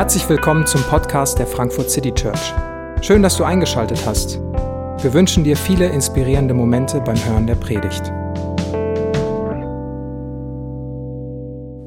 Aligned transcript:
Herzlich 0.00 0.26
willkommen 0.30 0.66
zum 0.66 0.82
Podcast 0.84 1.38
der 1.38 1.46
Frankfurt 1.46 1.90
City 1.90 2.10
Church. 2.14 2.54
Schön, 3.02 3.22
dass 3.22 3.36
du 3.36 3.44
eingeschaltet 3.44 4.06
hast. 4.06 4.38
Wir 4.38 5.12
wünschen 5.12 5.44
dir 5.44 5.58
viele 5.58 5.90
inspirierende 5.90 6.54
Momente 6.54 7.02
beim 7.02 7.22
Hören 7.22 7.46
der 7.46 7.56
Predigt. 7.56 8.10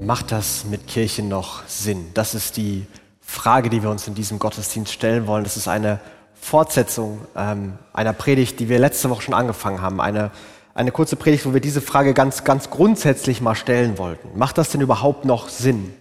Macht 0.05 0.31
das 0.31 0.63
mit 0.65 0.85
Kirche 0.85 1.23
noch 1.23 1.65
Sinn? 1.65 2.11
Das 2.13 2.35
ist 2.35 2.55
die 2.57 2.85
Frage, 3.19 3.71
die 3.71 3.81
wir 3.81 3.89
uns 3.89 4.07
in 4.07 4.13
diesem 4.13 4.37
Gottesdienst 4.37 4.93
stellen 4.93 5.25
wollen. 5.25 5.43
Das 5.43 5.57
ist 5.57 5.67
eine 5.67 5.99
Fortsetzung 6.35 7.17
ähm, 7.35 7.79
einer 7.93 8.13
Predigt, 8.13 8.59
die 8.59 8.69
wir 8.69 8.77
letzte 8.77 9.09
Woche 9.09 9.23
schon 9.23 9.33
angefangen 9.33 9.81
haben. 9.81 9.99
Eine, 9.99 10.29
eine 10.75 10.91
kurze 10.91 11.15
Predigt, 11.15 11.47
wo 11.47 11.53
wir 11.55 11.61
diese 11.61 11.81
Frage 11.81 12.13
ganz, 12.13 12.43
ganz 12.43 12.69
grundsätzlich 12.69 13.41
mal 13.41 13.55
stellen 13.55 13.97
wollten. 13.97 14.37
Macht 14.37 14.59
das 14.59 14.69
denn 14.69 14.81
überhaupt 14.81 15.25
noch 15.25 15.49
Sinn? 15.49 15.95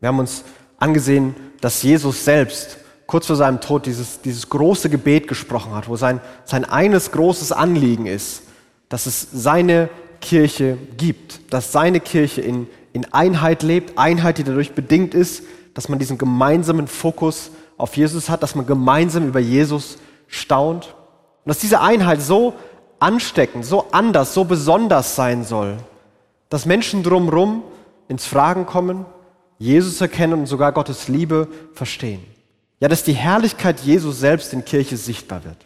Wir 0.00 0.08
haben 0.08 0.18
uns 0.18 0.42
angesehen, 0.80 1.36
dass 1.62 1.82
Jesus 1.82 2.24
selbst 2.24 2.76
kurz 3.06 3.28
vor 3.28 3.36
seinem 3.36 3.60
Tod 3.60 3.86
dieses, 3.86 4.20
dieses 4.20 4.50
große 4.50 4.90
Gebet 4.90 5.28
gesprochen 5.28 5.74
hat, 5.74 5.88
wo 5.88 5.96
sein, 5.96 6.20
sein 6.44 6.64
eines 6.64 7.12
großes 7.12 7.52
Anliegen 7.52 8.06
ist, 8.06 8.42
dass 8.88 9.06
es 9.06 9.28
seine 9.32 9.88
Kirche 10.20 10.76
gibt, 10.96 11.52
dass 11.52 11.72
seine 11.72 12.00
Kirche 12.00 12.40
in, 12.40 12.66
in 12.92 13.12
Einheit 13.12 13.62
lebt, 13.62 13.96
Einheit, 13.96 14.38
die 14.38 14.44
dadurch 14.44 14.72
bedingt 14.72 15.14
ist, 15.14 15.44
dass 15.72 15.88
man 15.88 15.98
diesen 15.98 16.18
gemeinsamen 16.18 16.88
Fokus 16.88 17.50
auf 17.78 17.96
Jesus 17.96 18.28
hat, 18.28 18.42
dass 18.42 18.54
man 18.54 18.66
gemeinsam 18.66 19.28
über 19.28 19.40
Jesus 19.40 19.98
staunt. 20.26 20.94
Und 21.44 21.48
dass 21.48 21.58
diese 21.58 21.80
Einheit 21.80 22.20
so 22.20 22.54
ansteckend, 22.98 23.64
so 23.64 23.86
anders, 23.92 24.34
so 24.34 24.44
besonders 24.44 25.14
sein 25.14 25.44
soll, 25.44 25.76
dass 26.48 26.66
Menschen 26.66 27.02
drumherum 27.02 27.62
ins 28.08 28.26
Fragen 28.26 28.66
kommen, 28.66 29.06
Jesus 29.62 30.00
erkennen 30.00 30.40
und 30.40 30.46
sogar 30.46 30.72
Gottes 30.72 31.06
Liebe 31.06 31.46
verstehen. 31.72 32.20
Ja, 32.80 32.88
dass 32.88 33.04
die 33.04 33.12
Herrlichkeit 33.12 33.78
Jesus 33.80 34.18
selbst 34.18 34.52
in 34.52 34.64
Kirche 34.64 34.96
sichtbar 34.96 35.44
wird. 35.44 35.56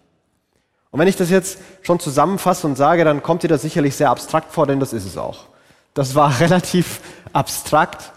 Und 0.90 1.00
wenn 1.00 1.08
ich 1.08 1.16
das 1.16 1.30
jetzt 1.30 1.58
schon 1.80 1.98
zusammenfasse 1.98 2.66
und 2.66 2.76
sage, 2.76 3.04
dann 3.04 3.22
kommt 3.22 3.42
dir 3.42 3.48
das 3.48 3.62
sicherlich 3.62 3.96
sehr 3.96 4.10
abstrakt 4.10 4.52
vor, 4.52 4.66
denn 4.66 4.80
das 4.80 4.92
ist 4.92 5.06
es 5.06 5.16
auch. 5.16 5.44
Das 5.94 6.14
war 6.14 6.40
relativ 6.40 7.00
abstrakt, 7.32 8.12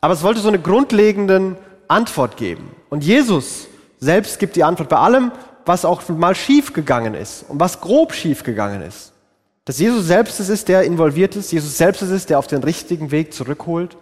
aber 0.00 0.14
es 0.14 0.22
wollte 0.22 0.40
so 0.40 0.48
eine 0.48 0.58
grundlegende 0.58 1.56
Antwort 1.86 2.38
geben. 2.38 2.70
Und 2.88 3.04
Jesus 3.04 3.66
selbst 3.98 4.38
gibt 4.38 4.56
die 4.56 4.64
Antwort 4.64 4.88
bei 4.88 4.96
allem, 4.96 5.32
was 5.66 5.84
auch 5.84 6.08
mal 6.08 6.34
schief 6.34 6.72
gegangen 6.72 7.12
ist 7.12 7.44
und 7.46 7.60
was 7.60 7.82
grob 7.82 8.14
schief 8.14 8.42
gegangen 8.42 8.80
ist. 8.80 9.12
Dass 9.66 9.78
Jesus 9.78 10.06
selbst 10.06 10.40
es 10.40 10.48
ist, 10.48 10.68
der 10.68 10.84
involviert 10.84 11.36
ist, 11.36 11.52
Jesus 11.52 11.76
selbst 11.76 12.00
es 12.00 12.08
ist, 12.08 12.30
der 12.30 12.38
auf 12.38 12.46
den 12.46 12.62
richtigen 12.62 13.10
Weg 13.10 13.34
zurückholt 13.34 13.98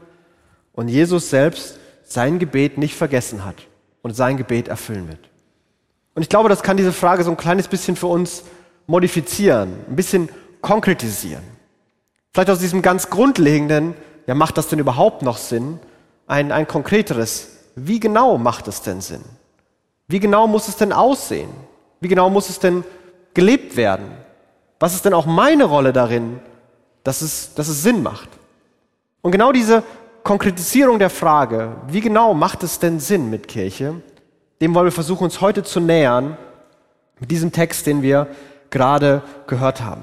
und 0.79 0.87
Jesus 0.87 1.29
selbst 1.29 1.81
sein 2.05 2.39
Gebet 2.39 2.79
nicht 2.79 2.95
vergessen 2.95 3.45
hat 3.45 3.57
und 4.03 4.15
sein 4.15 4.37
Gebet 4.37 4.69
erfüllen 4.69 5.09
wird. 5.09 5.19
Und 6.15 6.23
ich 6.23 6.29
glaube, 6.29 6.49
das 6.49 6.63
kann 6.63 6.77
diese 6.77 6.93
Frage 6.93 7.25
so 7.25 7.33
ein 7.33 7.37
kleines 7.37 7.67
bisschen 7.67 7.97
für 7.97 8.07
uns 8.07 8.45
modifizieren, 8.87 9.73
ein 9.89 9.97
bisschen 9.97 10.29
konkretisieren. 10.61 11.43
Vielleicht 12.33 12.51
aus 12.51 12.61
diesem 12.61 12.81
ganz 12.81 13.11
grundlegenden, 13.11 13.95
ja, 14.29 14.37
macht 14.37 14.57
das 14.57 14.69
denn 14.69 14.79
überhaupt 14.79 15.23
noch 15.23 15.39
Sinn? 15.39 15.81
Ein, 16.29 16.53
ein 16.53 16.69
konkreteres, 16.69 17.49
wie 17.75 17.99
genau 17.99 18.39
macht 18.39 18.69
es 18.69 18.81
denn 18.81 19.01
Sinn? 19.01 19.25
Wie 20.07 20.21
genau 20.21 20.47
muss 20.47 20.69
es 20.69 20.77
denn 20.77 20.93
aussehen? 20.93 21.51
Wie 21.99 22.07
genau 22.07 22.31
muss 22.31 22.51
es 22.51 22.61
denn 22.61 22.85
gelebt 23.35 23.77
werden? 23.77 24.13
Was 24.79 24.95
ist 24.95 25.05
denn 25.05 25.15
auch 25.15 25.27
meine 25.27 25.65
Rolle 25.65 25.93
darin, 25.93 26.39
dass 27.03 27.21
es, 27.21 27.53
dass 27.55 27.67
es 27.67 27.83
Sinn 27.83 28.05
macht? 28.05 28.29
Und 29.23 29.33
genau 29.33 29.51
diese 29.51 29.83
Konkretisierung 30.23 30.99
der 30.99 31.11
Frage, 31.11 31.77
wie 31.89 32.01
genau 32.01 32.35
macht 32.35 32.63
es 32.63 32.79
denn 32.79 33.01
Sinn 33.01 33.31
mit 33.31 33.49
Kirche, 33.49 33.95
dem 34.61 34.75
wollen 34.75 34.87
wir 34.87 34.93
versuchen, 34.93 35.25
uns 35.25 35.41
heute 35.41 35.63
zu 35.63 35.81
nähern 35.81 36.37
mit 37.21 37.31
diesem 37.31 37.53
Text, 37.53 37.87
den 37.87 38.03
wir 38.03 38.27
gerade 38.71 39.23
gehört 39.47 39.83
haben. 39.83 40.03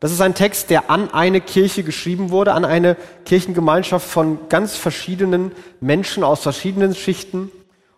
Das 0.00 0.12
ist 0.12 0.20
ein 0.20 0.34
Text, 0.34 0.68
der 0.68 0.90
an 0.90 1.12
eine 1.14 1.40
Kirche 1.40 1.82
geschrieben 1.82 2.30
wurde, 2.30 2.52
an 2.52 2.64
eine 2.64 2.96
Kirchengemeinschaft 3.24 4.06
von 4.06 4.48
ganz 4.48 4.76
verschiedenen 4.76 5.52
Menschen 5.80 6.22
aus 6.22 6.42
verschiedenen 6.42 6.94
Schichten. 6.94 7.50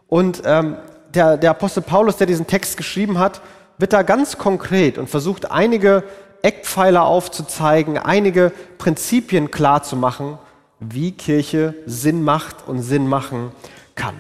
Und 0.07 0.43
ähm, 0.45 0.77
der, 1.13 1.37
der 1.37 1.51
Apostel 1.51 1.83
Paulus, 1.83 2.17
der 2.17 2.29
diesen 2.29 2.47
Text 2.47 2.77
geschrieben 2.77 3.19
hat, 3.19 3.41
wird 3.79 3.93
da 3.93 4.03
ganz 4.03 4.39
konkret 4.39 4.97
und 4.97 5.11
versucht, 5.11 5.51
einige 5.51 6.05
Eckpfeiler 6.43 7.05
aufzuzeigen, 7.05 7.99
einige 7.99 8.53
Prinzipien 8.79 9.51
klar 9.51 9.83
zu 9.83 9.97
machen, 9.97 10.39
wie 10.81 11.13
Kirche 11.13 11.75
Sinn 11.87 12.23
macht 12.23 12.69
und 12.69 12.83
Sinn 12.83 13.07
machen 13.07 13.53
kann. 13.95 14.15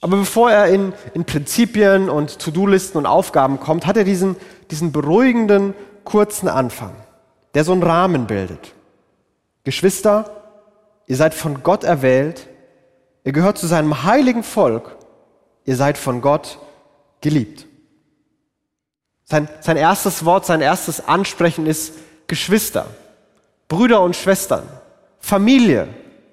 Aber 0.00 0.16
bevor 0.16 0.50
er 0.50 0.66
in, 0.68 0.94
in 1.14 1.24
Prinzipien 1.24 2.08
und 2.08 2.38
To-Do-Listen 2.38 2.96
und 2.98 3.06
Aufgaben 3.06 3.60
kommt, 3.60 3.86
hat 3.86 3.96
er 3.96 4.04
diesen, 4.04 4.36
diesen 4.70 4.92
beruhigenden, 4.92 5.74
kurzen 6.04 6.48
Anfang, 6.48 6.94
der 7.54 7.64
so 7.64 7.72
einen 7.72 7.82
Rahmen 7.82 8.26
bildet. 8.26 8.72
Geschwister, 9.64 10.42
ihr 11.06 11.16
seid 11.16 11.34
von 11.34 11.62
Gott 11.62 11.84
erwählt, 11.84 12.48
ihr 13.24 13.32
gehört 13.32 13.58
zu 13.58 13.66
seinem 13.66 14.04
heiligen 14.04 14.42
Volk, 14.42 14.96
ihr 15.66 15.76
seid 15.76 15.98
von 15.98 16.22
Gott 16.22 16.58
geliebt. 17.20 17.66
Sein, 19.24 19.48
sein 19.60 19.76
erstes 19.76 20.24
Wort, 20.24 20.46
sein 20.46 20.62
erstes 20.62 21.06
Ansprechen 21.06 21.66
ist 21.66 21.92
Geschwister, 22.26 22.86
Brüder 23.68 24.00
und 24.00 24.16
Schwestern. 24.16 24.62
Familie 25.20 25.88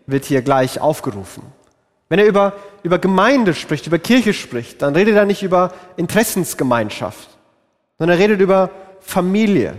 wird 0.07 0.25
hier 0.25 0.41
gleich 0.41 0.79
aufgerufen. 0.79 1.43
Wenn 2.09 2.19
er 2.19 2.25
über, 2.25 2.53
über 2.83 2.99
Gemeinde 2.99 3.53
spricht, 3.53 3.85
über 3.85 3.99
Kirche 3.99 4.33
spricht, 4.33 4.81
dann 4.81 4.95
redet 4.95 5.15
er 5.15 5.25
nicht 5.25 5.43
über 5.43 5.73
Interessensgemeinschaft, 5.97 7.29
sondern 7.99 8.17
er 8.17 8.23
redet 8.23 8.39
über 8.39 8.71
Familie. 9.01 9.75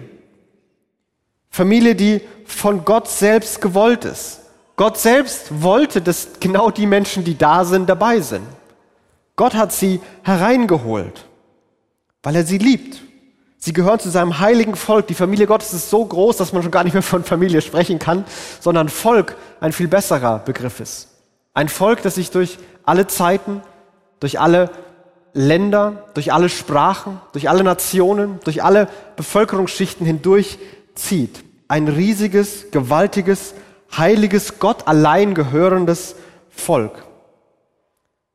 Familie, 1.50 1.94
die 1.94 2.20
von 2.44 2.84
Gott 2.84 3.08
selbst 3.08 3.60
gewollt 3.60 4.04
ist. 4.04 4.40
Gott 4.76 4.98
selbst 4.98 5.62
wollte, 5.62 6.00
dass 6.00 6.28
genau 6.38 6.70
die 6.70 6.86
Menschen, 6.86 7.24
die 7.24 7.36
da 7.36 7.64
sind, 7.64 7.88
dabei 7.88 8.20
sind. 8.20 8.46
Gott 9.34 9.54
hat 9.54 9.72
sie 9.72 10.00
hereingeholt, 10.22 11.26
weil 12.22 12.36
er 12.36 12.44
sie 12.44 12.58
liebt. 12.58 13.00
Sie 13.58 13.72
gehören 13.72 13.98
zu 13.98 14.08
seinem 14.08 14.38
heiligen 14.38 14.76
Volk. 14.76 15.08
Die 15.08 15.14
Familie 15.14 15.46
Gottes 15.46 15.72
ist 15.72 15.90
so 15.90 16.04
groß, 16.04 16.36
dass 16.36 16.52
man 16.52 16.62
schon 16.62 16.70
gar 16.70 16.84
nicht 16.84 16.92
mehr 16.92 17.02
von 17.02 17.24
Familie 17.24 17.60
sprechen 17.60 17.98
kann, 17.98 18.24
sondern 18.60 18.88
Volk 18.88 19.36
ein 19.60 19.72
viel 19.72 19.88
besserer 19.88 20.38
Begriff 20.38 20.78
ist. 20.80 21.08
Ein 21.54 21.68
Volk, 21.68 22.02
das 22.02 22.14
sich 22.14 22.30
durch 22.30 22.58
alle 22.84 23.08
Zeiten, 23.08 23.62
durch 24.20 24.38
alle 24.38 24.70
Länder, 25.32 26.04
durch 26.14 26.32
alle 26.32 26.48
Sprachen, 26.48 27.20
durch 27.32 27.48
alle 27.48 27.64
Nationen, 27.64 28.38
durch 28.44 28.62
alle 28.62 28.88
Bevölkerungsschichten 29.16 30.06
hindurch 30.06 30.58
zieht. 30.94 31.42
Ein 31.66 31.88
riesiges, 31.88 32.70
gewaltiges, 32.70 33.54
heiliges, 33.96 34.60
Gott 34.60 34.86
allein 34.86 35.34
gehörendes 35.34 36.14
Volk. 36.48 37.04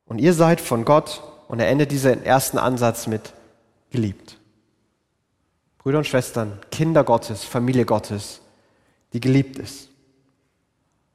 Und 0.06 0.18
ihr 0.18 0.34
seid 0.34 0.60
von 0.60 0.84
Gott, 0.84 1.22
und 1.48 1.60
er 1.60 1.68
endet 1.68 1.90
diesen 1.92 2.24
ersten 2.24 2.58
Ansatz 2.58 3.06
mit 3.06 3.32
geliebt. 3.90 4.38
Brüder 5.84 5.98
und 5.98 6.06
Schwestern, 6.06 6.58
Kinder 6.70 7.04
Gottes, 7.04 7.44
Familie 7.44 7.84
Gottes, 7.84 8.40
die 9.12 9.20
geliebt 9.20 9.58
ist. 9.58 9.90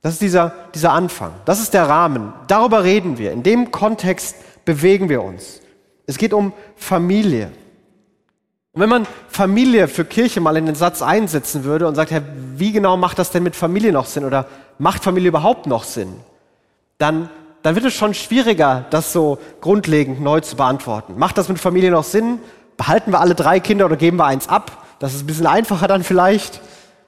Das 0.01 0.13
ist 0.13 0.21
dieser, 0.21 0.53
dieser 0.73 0.93
Anfang. 0.93 1.33
Das 1.45 1.59
ist 1.59 1.73
der 1.73 1.89
Rahmen. 1.89 2.31
Darüber 2.47 2.83
reden 2.83 3.17
wir. 3.17 3.31
In 3.31 3.43
dem 3.43 3.71
Kontext 3.71 4.35
bewegen 4.63 5.09
wir 5.09 5.23
uns. 5.23 5.59
Es 6.05 6.17
geht 6.19 6.33
um 6.33 6.53
Familie. 6.75 7.51
Und 8.71 8.81
wenn 8.81 8.89
man 8.89 9.07
Familie 9.27 9.87
für 9.87 10.05
Kirche 10.05 10.39
mal 10.39 10.55
in 10.55 10.67
den 10.67 10.75
Satz 10.75 11.01
einsetzen 11.01 11.63
würde 11.63 11.87
und 11.87 11.95
sagt, 11.95 12.11
Herr, 12.11 12.21
wie 12.55 12.71
genau 12.71 12.95
macht 12.95 13.17
das 13.17 13.31
denn 13.31 13.41
mit 13.41 13.55
Familie 13.55 13.91
noch 13.91 14.05
Sinn 14.05 14.23
oder 14.23 14.47
macht 14.77 15.03
Familie 15.03 15.29
überhaupt 15.29 15.65
noch 15.65 15.83
Sinn? 15.83 16.13
Dann, 16.99 17.29
dann 17.63 17.73
wird 17.73 17.85
es 17.85 17.93
schon 17.95 18.13
schwieriger, 18.13 18.85
das 18.91 19.11
so 19.11 19.39
grundlegend 19.61 20.21
neu 20.21 20.41
zu 20.41 20.55
beantworten. 20.55 21.17
Macht 21.17 21.39
das 21.39 21.49
mit 21.49 21.57
Familie 21.57 21.89
noch 21.89 22.03
Sinn? 22.03 22.39
Behalten 22.79 23.11
wir 23.11 23.19
alle 23.19 23.35
drei 23.35 23.59
Kinder 23.59 23.85
oder 23.85 23.97
geben 23.97 24.17
wir 24.17 24.25
eins 24.25 24.47
ab? 24.47 24.85
Das 24.99 25.13
ist 25.13 25.23
ein 25.23 25.27
bisschen 25.27 25.45
einfacher 25.45 25.87
dann 25.87 26.03
vielleicht. 26.03 26.61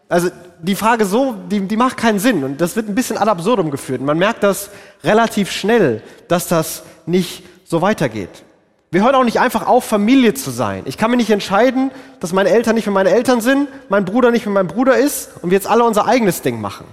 Also 0.09 0.29
die 0.59 0.75
Frage 0.75 1.06
so, 1.06 1.33
die, 1.50 1.62
die 1.62 1.77
macht 1.77 1.95
keinen 1.95 2.19
Sinn 2.19 2.44
und 2.44 2.59
das 2.59 2.75
wird 2.75 2.89
ein 2.89 2.94
bisschen 2.94 3.18
ad 3.18 3.31
absurdum 3.31 3.71
geführt. 3.71 4.01
Man 4.01 4.18
merkt 4.18 4.44
das 4.44 4.69
relativ 5.03 5.50
schnell, 5.50 6.03
dass 6.27 6.50
das 6.50 6.83
nicht 7.06 7.44
so 7.63 7.81
weitergeht. 7.81 8.44
Wir 8.91 9.01
hören 9.03 9.15
auch 9.15 9.23
nicht 9.23 9.39
einfach 9.39 9.65
auf, 9.65 9.85
Familie 9.85 10.33
zu 10.33 10.51
sein. 10.51 10.83
Ich 10.85 10.97
kann 10.97 11.09
mir 11.09 11.15
nicht 11.15 11.29
entscheiden, 11.29 11.91
dass 12.19 12.33
meine 12.33 12.50
Eltern 12.50 12.75
nicht 12.75 12.85
mehr 12.85 12.94
meine 12.94 13.12
Eltern 13.12 13.39
sind, 13.39 13.69
mein 13.88 14.03
Bruder 14.03 14.29
nicht 14.31 14.45
mehr 14.45 14.53
mein 14.53 14.68
Bruder 14.68 14.97
ist 14.97 15.31
und 15.41 15.51
wir 15.51 15.56
jetzt 15.56 15.68
alle 15.68 15.85
unser 15.85 16.06
eigenes 16.06 16.41
Ding 16.41 16.59
machen. 16.59 16.85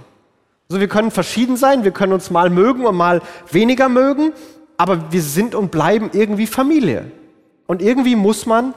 Also 0.69 0.79
wir 0.79 0.87
können 0.87 1.11
verschieden 1.11 1.57
sein, 1.57 1.83
wir 1.83 1.91
können 1.91 2.13
uns 2.13 2.29
mal 2.29 2.49
mögen 2.49 2.85
und 2.85 2.95
mal 2.95 3.21
weniger 3.51 3.89
mögen, 3.89 4.31
aber 4.77 5.11
wir 5.11 5.21
sind 5.21 5.53
und 5.53 5.69
bleiben 5.69 6.11
irgendwie 6.13 6.47
Familie. 6.47 7.11
Und 7.69 7.83
irgendwie 7.83 8.15
muss 8.15 8.47
man 8.47 8.73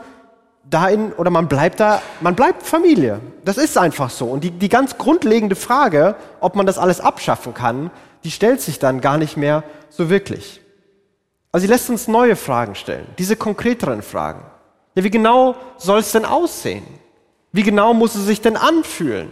da 0.69 0.87
in, 0.87 1.15
oder 1.15 1.31
man 1.31 1.49
bleibt 1.49 1.81
da, 1.81 2.03
man 2.21 2.35
bleibt 2.35 2.63
Familie. 2.63 3.21
Das 3.43 3.57
ist 3.57 3.79
einfach 3.79 4.11
so. 4.11 4.27
Und 4.27 4.45
die, 4.45 4.51
die 4.51 4.69
ganz 4.69 4.99
grundlegende 4.99 5.57
Frage, 5.57 6.15
ob 6.41 6.57
man 6.57 6.67
das 6.67 6.77
alles 6.77 7.01
abschaffen 7.01 7.55
kann, 7.55 7.91
die 8.23 8.31
stellt 8.31 8.61
sich 8.61 8.79
dann 8.79 9.01
gar 9.01 9.17
nicht 9.17 9.39
mehr 9.39 9.65
so 9.89 10.11
wirklich. 10.11 10.61
Also 11.53 11.65
sie 11.65 11.73
lässt 11.73 11.89
uns 11.89 12.07
neue 12.07 12.37
Fragen 12.37 12.75
stellen, 12.75 13.07
diese 13.17 13.35
konkreteren 13.35 14.03
Fragen. 14.03 14.43
Ja, 14.95 15.03
wie 15.05 15.11
genau 15.11 15.57
soll 15.79 16.01
es 16.01 16.13
denn 16.13 16.27
aussehen? 16.27 16.85
Wie 17.51 17.63
genau 17.63 17.95
muss 17.95 18.15
es 18.15 18.27
sich 18.27 18.43
denn 18.43 18.59
anfühlen? 18.59 19.31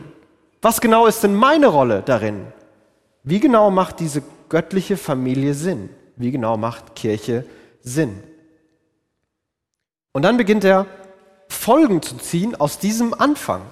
Was 0.63 0.81
genau 0.81 1.05
ist 1.05 1.23
denn 1.23 1.35
meine 1.35 1.67
Rolle 1.67 2.03
darin? 2.03 2.47
Wie 3.25 3.41
genau 3.41 3.71
macht 3.71 4.01
diese 4.01 4.23
göttliche 4.49 4.97
Familie 4.97 5.53
Sinn? 5.53 5.91
Wie 6.17 6.31
genau 6.31 6.56
macht 6.56 6.95
Kirche 6.95 7.45
Sinn? 7.83 8.23
Und 10.12 10.23
dann 10.23 10.37
beginnt 10.37 10.65
er 10.65 10.87
Folgen 11.49 12.03
zu 12.03 12.17
ziehen 12.17 12.55
aus 12.55 12.79
diesem 12.79 13.15
Anfang. 13.15 13.62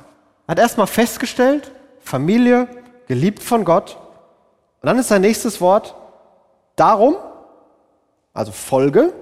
Er 0.46 0.52
hat 0.52 0.58
erstmal 0.58 0.87
festgestellt, 0.87 1.73
Familie, 2.00 2.69
geliebt 3.06 3.43
von 3.43 3.64
Gott. 3.64 3.96
Und 4.81 4.87
dann 4.87 4.99
ist 4.99 5.08
sein 5.08 5.23
nächstes 5.23 5.61
Wort, 5.61 5.94
darum, 6.76 7.17
also 8.32 8.52
Folge, 8.52 9.12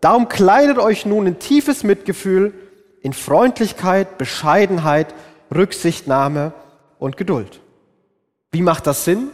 darum 0.00 0.28
kleidet 0.28 0.78
euch 0.78 1.04
nun 1.04 1.26
in 1.26 1.38
tiefes 1.38 1.82
Mitgefühl, 1.82 2.54
in 3.00 3.12
Freundlichkeit, 3.12 4.18
Bescheidenheit, 4.18 5.14
Rücksichtnahme 5.52 6.52
und 6.98 7.16
Geduld. 7.16 7.60
Wie 8.52 8.62
macht 8.62 8.86
das 8.86 9.04
Sinn? 9.04 9.28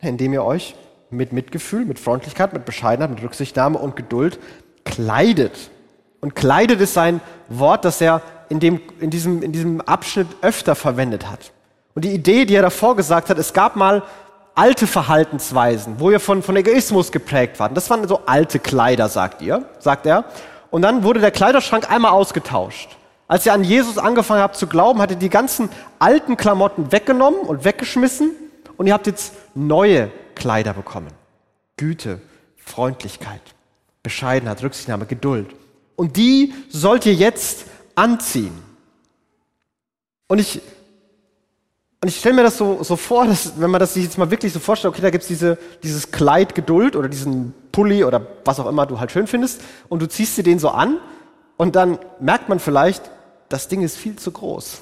Indem 0.00 0.32
ihr 0.32 0.44
euch 0.44 0.74
mit 1.10 1.32
Mitgefühl, 1.32 1.84
mit 1.84 1.98
Freundlichkeit, 1.98 2.52
mit 2.52 2.64
Bescheidenheit, 2.64 3.10
mit 3.10 3.22
Rücksichtnahme 3.22 3.78
und 3.78 3.96
Geduld 3.96 4.38
kleidet. 4.84 5.70
Und 6.20 6.34
kleidet 6.34 6.80
ist 6.80 6.98
ein 6.98 7.20
Wort, 7.48 7.84
das 7.84 8.00
er 8.00 8.22
in, 8.48 8.60
dem, 8.60 8.80
in, 9.00 9.10
diesem, 9.10 9.42
in 9.42 9.52
diesem 9.52 9.80
Abschnitt 9.80 10.28
öfter 10.42 10.74
verwendet 10.74 11.30
hat. 11.30 11.52
Und 11.94 12.04
die 12.04 12.12
Idee, 12.12 12.44
die 12.44 12.54
er 12.54 12.62
davor 12.62 12.96
gesagt 12.96 13.30
hat, 13.30 13.38
es 13.38 13.52
gab 13.52 13.76
mal 13.76 14.02
alte 14.54 14.86
Verhaltensweisen, 14.86 15.98
wo 15.98 16.10
ihr 16.10 16.20
von, 16.20 16.42
von 16.42 16.56
Egoismus 16.56 17.12
geprägt 17.12 17.58
wart. 17.58 17.76
Das 17.76 17.88
waren 17.88 18.06
so 18.06 18.20
alte 18.26 18.58
Kleider, 18.58 19.08
sagt 19.08 19.42
ihr, 19.42 19.64
sagt 19.78 20.06
er. 20.06 20.24
Und 20.70 20.82
dann 20.82 21.02
wurde 21.02 21.20
der 21.20 21.30
Kleiderschrank 21.30 21.90
einmal 21.90 22.12
ausgetauscht. 22.12 22.96
Als 23.26 23.46
ihr 23.46 23.52
an 23.52 23.64
Jesus 23.64 23.96
angefangen 23.96 24.42
habt 24.42 24.56
zu 24.56 24.66
glauben, 24.66 25.00
hat 25.00 25.10
er 25.10 25.16
die 25.16 25.30
ganzen 25.30 25.68
alten 25.98 26.36
Klamotten 26.36 26.92
weggenommen 26.92 27.40
und 27.40 27.64
weggeschmissen 27.64 28.32
und 28.76 28.86
ihr 28.86 28.92
habt 28.92 29.06
jetzt 29.06 29.34
neue 29.54 30.10
Kleider 30.34 30.72
bekommen. 30.72 31.08
Güte, 31.76 32.20
Freundlichkeit, 32.56 33.40
Bescheidenheit, 34.02 34.62
Rücksichtnahme, 34.62 35.06
Geduld. 35.06 35.54
Und 36.00 36.16
die 36.16 36.54
sollt 36.70 37.04
ihr 37.04 37.12
jetzt 37.12 37.66
anziehen. 37.94 38.54
Und 40.28 40.38
ich, 40.38 40.62
und 42.00 42.08
ich 42.08 42.16
stelle 42.16 42.36
mir 42.36 42.42
das 42.42 42.56
so, 42.56 42.82
so 42.82 42.96
vor, 42.96 43.26
dass, 43.26 43.60
wenn 43.60 43.70
man 43.70 43.80
das 43.80 43.92
sich 43.92 44.04
jetzt 44.04 44.16
mal 44.16 44.30
wirklich 44.30 44.50
so 44.54 44.60
vorstellt, 44.60 44.94
okay, 44.94 45.02
da 45.02 45.10
gibt's 45.10 45.26
diese, 45.26 45.58
dieses 45.82 46.10
Kleid 46.10 46.54
Geduld 46.54 46.96
oder 46.96 47.10
diesen 47.10 47.52
Pulli 47.70 48.02
oder 48.02 48.26
was 48.46 48.58
auch 48.60 48.66
immer 48.66 48.86
du 48.86 48.98
halt 48.98 49.10
schön 49.10 49.26
findest 49.26 49.60
und 49.90 50.00
du 50.00 50.08
ziehst 50.08 50.38
dir 50.38 50.42
den 50.42 50.58
so 50.58 50.70
an 50.70 50.96
und 51.58 51.76
dann 51.76 51.98
merkt 52.18 52.48
man 52.48 52.60
vielleicht, 52.60 53.10
das 53.50 53.68
Ding 53.68 53.82
ist 53.82 53.98
viel 53.98 54.16
zu 54.16 54.30
groß. 54.30 54.80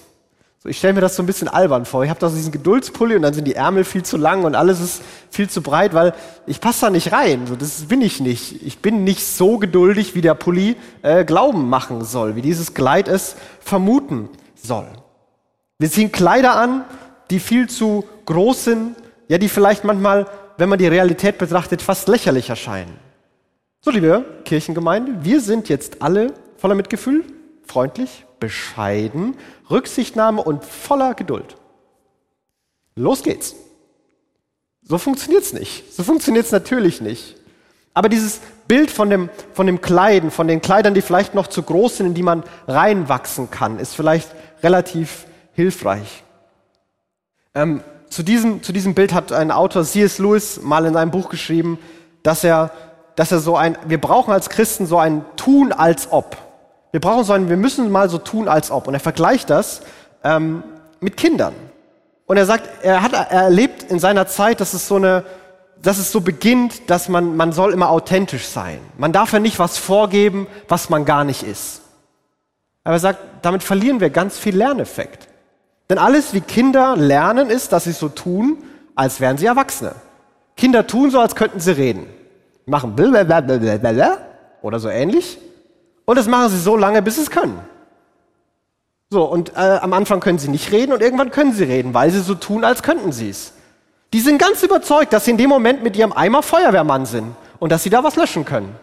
So, 0.60 0.68
ich 0.68 0.78
stelle 0.78 0.94
mir 0.94 1.00
das 1.00 1.14
so 1.14 1.22
ein 1.22 1.26
bisschen 1.26 1.46
albern 1.46 1.84
vor. 1.84 2.02
Ich 2.02 2.10
habe 2.10 2.18
da 2.18 2.28
so 2.28 2.34
diesen 2.34 2.50
Geduldspulli 2.50 3.14
und 3.14 3.22
dann 3.22 3.32
sind 3.32 3.46
die 3.46 3.54
Ärmel 3.54 3.84
viel 3.84 4.02
zu 4.02 4.16
lang 4.16 4.42
und 4.44 4.56
alles 4.56 4.80
ist 4.80 5.02
viel 5.30 5.48
zu 5.48 5.62
breit, 5.62 5.94
weil 5.94 6.14
ich 6.46 6.60
passe 6.60 6.86
da 6.86 6.90
nicht 6.90 7.12
rein. 7.12 7.46
So, 7.46 7.54
das 7.54 7.84
bin 7.84 8.02
ich 8.02 8.18
nicht. 8.18 8.60
Ich 8.62 8.80
bin 8.80 9.04
nicht 9.04 9.24
so 9.24 9.58
geduldig, 9.58 10.16
wie 10.16 10.20
der 10.20 10.34
Pulli 10.34 10.76
äh, 11.02 11.24
Glauben 11.24 11.68
machen 11.68 12.04
soll, 12.04 12.34
wie 12.34 12.42
dieses 12.42 12.74
Kleid 12.74 13.06
es 13.06 13.36
vermuten 13.60 14.30
soll. 14.56 14.88
Wir 15.78 15.90
ziehen 15.90 16.10
Kleider 16.10 16.56
an, 16.56 16.84
die 17.30 17.38
viel 17.38 17.68
zu 17.68 18.04
groß 18.26 18.64
sind, 18.64 18.96
ja, 19.28 19.38
die 19.38 19.48
vielleicht 19.48 19.84
manchmal, 19.84 20.26
wenn 20.56 20.68
man 20.68 20.80
die 20.80 20.88
Realität 20.88 21.38
betrachtet, 21.38 21.82
fast 21.82 22.08
lächerlich 22.08 22.50
erscheinen. 22.50 22.98
So, 23.80 23.92
liebe 23.92 24.24
Kirchengemeinde, 24.44 25.18
wir 25.22 25.40
sind 25.40 25.68
jetzt 25.68 26.02
alle 26.02 26.32
voller 26.56 26.74
Mitgefühl, 26.74 27.22
freundlich, 27.64 28.24
bescheiden, 28.40 29.36
Rücksichtnahme 29.70 30.42
und 30.42 30.64
voller 30.64 31.14
Geduld. 31.14 31.56
Los 32.96 33.22
geht's. 33.22 33.54
So 34.82 34.98
funktioniert's 34.98 35.52
nicht. 35.52 35.92
So 35.94 36.02
funktioniert's 36.02 36.50
natürlich 36.50 37.00
nicht. 37.00 37.36
Aber 37.94 38.08
dieses 38.08 38.40
Bild 38.68 38.90
von 38.90 39.10
dem, 39.10 39.28
von 39.52 39.66
dem 39.66 39.80
Kleiden, 39.80 40.30
von 40.30 40.46
den 40.46 40.60
Kleidern, 40.60 40.94
die 40.94 41.02
vielleicht 41.02 41.34
noch 41.34 41.46
zu 41.46 41.62
groß 41.62 41.98
sind, 41.98 42.06
in 42.06 42.14
die 42.14 42.22
man 42.22 42.44
reinwachsen 42.66 43.50
kann, 43.50 43.78
ist 43.78 43.94
vielleicht 43.94 44.30
relativ 44.62 45.26
hilfreich. 45.52 46.22
Ähm, 47.54 47.82
zu, 48.08 48.22
diesem, 48.22 48.62
zu 48.62 48.72
diesem 48.72 48.94
Bild 48.94 49.12
hat 49.12 49.32
ein 49.32 49.50
Autor, 49.50 49.84
C.S. 49.84 50.18
Lewis, 50.18 50.60
mal 50.62 50.86
in 50.86 50.94
seinem 50.94 51.10
Buch 51.10 51.28
geschrieben, 51.28 51.78
dass 52.22 52.44
er, 52.44 52.70
dass 53.16 53.32
er 53.32 53.40
so 53.40 53.56
ein, 53.56 53.76
wir 53.86 54.00
brauchen 54.00 54.32
als 54.32 54.48
Christen 54.48 54.86
so 54.86 54.98
ein 54.98 55.24
Tun 55.36 55.72
als 55.72 56.12
ob. 56.12 56.36
Wir 56.90 57.00
brauchen 57.00 57.24
so 57.24 57.32
ein, 57.32 57.48
wir 57.48 57.56
müssen 57.56 57.90
mal 57.90 58.08
so 58.08 58.18
tun 58.18 58.48
als 58.48 58.70
ob. 58.70 58.86
Und 58.88 58.94
er 58.94 59.00
vergleicht 59.00 59.50
das 59.50 59.82
ähm, 60.24 60.62
mit 61.00 61.16
Kindern. 61.16 61.54
Und 62.26 62.36
er 62.36 62.46
sagt, 62.46 62.68
er 62.82 63.02
hat 63.02 63.12
er 63.12 63.30
erlebt 63.30 63.84
in 63.84 63.98
seiner 63.98 64.26
Zeit, 64.26 64.60
dass 64.60 64.74
es 64.74 64.86
so 64.88 64.96
eine, 64.96 65.24
dass 65.80 65.98
es 65.98 66.12
so 66.12 66.20
beginnt, 66.20 66.90
dass 66.90 67.08
man, 67.08 67.36
man 67.36 67.52
soll 67.52 67.72
immer 67.72 67.90
authentisch 67.90 68.46
sein. 68.46 68.80
Man 68.96 69.12
darf 69.12 69.32
ja 69.32 69.38
nicht 69.38 69.58
was 69.58 69.78
vorgeben, 69.78 70.46
was 70.68 70.90
man 70.90 71.04
gar 71.04 71.24
nicht 71.24 71.42
ist. 71.42 71.82
Aber 72.84 72.96
er 72.96 73.00
sagt, 73.00 73.18
damit 73.42 73.62
verlieren 73.62 74.00
wir 74.00 74.10
ganz 74.10 74.38
viel 74.38 74.56
Lerneffekt. 74.56 75.28
Denn 75.90 75.98
alles, 75.98 76.34
wie 76.34 76.40
Kinder 76.40 76.96
lernen, 76.96 77.50
ist, 77.50 77.72
dass 77.72 77.84
sie 77.84 77.92
so 77.92 78.08
tun, 78.08 78.58
als 78.94 79.20
wären 79.20 79.38
sie 79.38 79.46
Erwachsene. 79.46 79.94
Kinder 80.56 80.86
tun 80.86 81.10
so, 81.10 81.20
als 81.20 81.34
könnten 81.34 81.60
sie 81.60 81.72
reden. 81.72 82.06
Machen 82.66 82.94
blablabla 82.94 84.18
oder 84.60 84.80
so 84.80 84.88
ähnlich. 84.88 85.38
Und 86.08 86.16
das 86.16 86.26
machen 86.26 86.48
sie 86.48 86.58
so 86.58 86.74
lange, 86.74 87.02
bis 87.02 87.16
sie 87.16 87.20
es 87.20 87.30
können. 87.30 87.60
So, 89.10 89.24
und 89.24 89.52
äh, 89.54 89.78
am 89.82 89.92
Anfang 89.92 90.20
können 90.20 90.38
sie 90.38 90.48
nicht 90.48 90.72
reden 90.72 90.94
und 90.94 91.02
irgendwann 91.02 91.30
können 91.30 91.52
sie 91.52 91.64
reden, 91.64 91.92
weil 91.92 92.10
sie 92.10 92.20
so 92.20 92.34
tun, 92.34 92.64
als 92.64 92.82
könnten 92.82 93.12
sie 93.12 93.28
es. 93.28 93.52
Die 94.14 94.20
sind 94.20 94.38
ganz 94.38 94.62
überzeugt, 94.62 95.12
dass 95.12 95.26
sie 95.26 95.32
in 95.32 95.36
dem 95.36 95.50
Moment 95.50 95.82
mit 95.82 95.98
ihrem 95.98 96.14
Eimer 96.14 96.42
Feuerwehrmann 96.42 97.04
sind 97.04 97.36
und 97.58 97.70
dass 97.70 97.82
sie 97.82 97.90
da 97.90 98.04
was 98.04 98.16
löschen 98.16 98.46
können. 98.46 98.74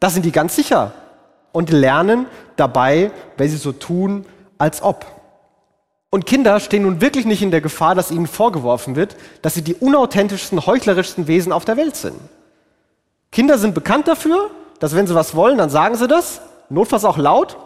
Da 0.00 0.08
sind 0.08 0.24
die 0.24 0.32
ganz 0.32 0.56
sicher 0.56 0.92
und 1.52 1.68
lernen 1.68 2.24
dabei, 2.56 3.10
weil 3.36 3.50
sie 3.50 3.58
so 3.58 3.72
tun, 3.72 4.24
als 4.56 4.82
ob. 4.82 5.04
Und 6.08 6.24
Kinder 6.24 6.58
stehen 6.58 6.84
nun 6.84 7.02
wirklich 7.02 7.26
nicht 7.26 7.42
in 7.42 7.50
der 7.50 7.60
Gefahr, 7.60 7.94
dass 7.94 8.10
ihnen 8.10 8.26
vorgeworfen 8.26 8.96
wird, 8.96 9.16
dass 9.42 9.52
sie 9.52 9.62
die 9.62 9.74
unauthentischsten, 9.74 10.64
heuchlerischsten 10.64 11.26
Wesen 11.26 11.52
auf 11.52 11.66
der 11.66 11.76
Welt 11.76 11.96
sind. 11.96 12.16
Kinder 13.30 13.58
sind 13.58 13.74
bekannt 13.74 14.08
dafür, 14.08 14.50
dass 14.80 14.96
wenn 14.96 15.06
sie 15.06 15.14
was 15.14 15.34
wollen, 15.34 15.58
dann 15.58 15.68
sagen 15.68 15.96
sie 15.96 16.08
das, 16.08 16.40
notfalls 16.72 17.04
auch 17.04 17.18
laut, 17.18 17.56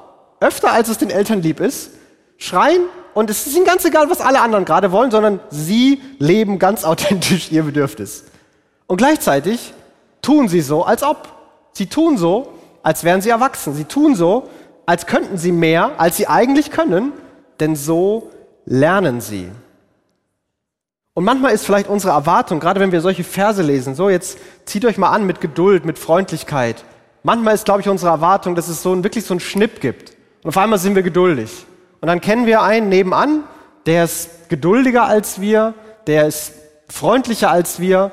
öfter 0.41 0.73
als 0.73 0.89
es 0.89 0.99
den 0.99 1.11
Eltern 1.11 1.43
lieb 1.43 1.61
ist, 1.61 1.91
schreien 2.39 2.83
und 3.15 3.31
es 3.31 3.47
ist 3.47 3.57
ihnen 3.57 3.65
ganz 3.65 3.85
egal, 3.85 4.11
was 4.11 4.21
alle 4.21 4.41
anderen 4.41 4.65
gerade 4.65 4.93
wollen, 4.93 5.11
sondern 5.11 5.41
sie 5.51 6.03
leben 6.19 6.59
ganz 6.59 6.85
authentisch 6.85 7.51
ihr 7.51 7.63
Bedürfnis. 7.63 8.25
Und 8.87 8.99
gleichzeitig 8.99 9.73
tun 10.23 10.49
sie 10.49 10.61
so, 10.61 10.85
als 10.85 11.03
ob. 11.03 11.29
Sie 11.73 11.87
tun 11.87 12.17
so, 12.17 12.53
als 12.83 13.05
wären 13.05 13.21
sie 13.21 13.31
erwachsen. 13.31 13.75
Sie 13.75 13.85
tun 13.85 14.15
so, 14.15 14.49
als 14.87 15.07
könnten 15.07 15.39
sie 15.39 15.53
mehr, 15.53 15.93
als 15.99 16.17
sie 16.17 16.27
eigentlich 16.27 16.71
können, 16.71 17.13
denn 17.59 17.75
so 17.75 18.31
lernen 18.65 19.21
sie. 19.21 19.51
Und 21.15 21.25
manchmal 21.25 21.53
ist 21.53 21.65
vielleicht 21.65 21.89
unsere 21.89 22.13
Erwartung, 22.13 22.61
gerade 22.61 22.81
wenn 22.81 22.93
wir 22.93 23.01
solche 23.01 23.25
Verse 23.25 23.63
lesen, 23.63 23.95
so 23.95 24.11
jetzt 24.11 24.39
zieht 24.67 24.85
euch 24.85 24.99
mal 24.99 25.11
an 25.11 25.25
mit 25.25 25.41
Geduld, 25.41 25.87
mit 25.87 25.99
Freundlichkeit. 25.99 26.85
Manchmal 27.27 27.57
ist, 27.57 27.65
glaube 27.65 27.81
ich, 27.81 27.89
unsere 27.89 28.13
Erwartung, 28.13 28.55
dass 28.55 28.69
es 28.69 28.85
so 28.85 28.93
ein, 28.93 29.03
wirklich 29.03 29.25
so 29.25 29.35
einen 29.35 29.41
Schnipp 29.41 29.81
gibt. 29.81 30.13
Und 30.45 30.51
auf 30.51 30.59
einmal 30.59 30.79
sind 30.79 30.95
wir 30.95 31.03
geduldig. 31.03 31.67
Und 32.01 32.07
dann 32.07 32.21
kennen 32.21 32.47
wir 32.47 32.63
einen 32.63 32.89
nebenan, 32.89 33.43
der 33.85 34.05
ist 34.05 34.49
geduldiger 34.49 35.07
als 35.07 35.41
wir, 35.41 35.75
der 36.07 36.29
ist 36.29 36.53
freundlicher 36.89 37.51
als 37.51 37.81
wir. 37.81 38.13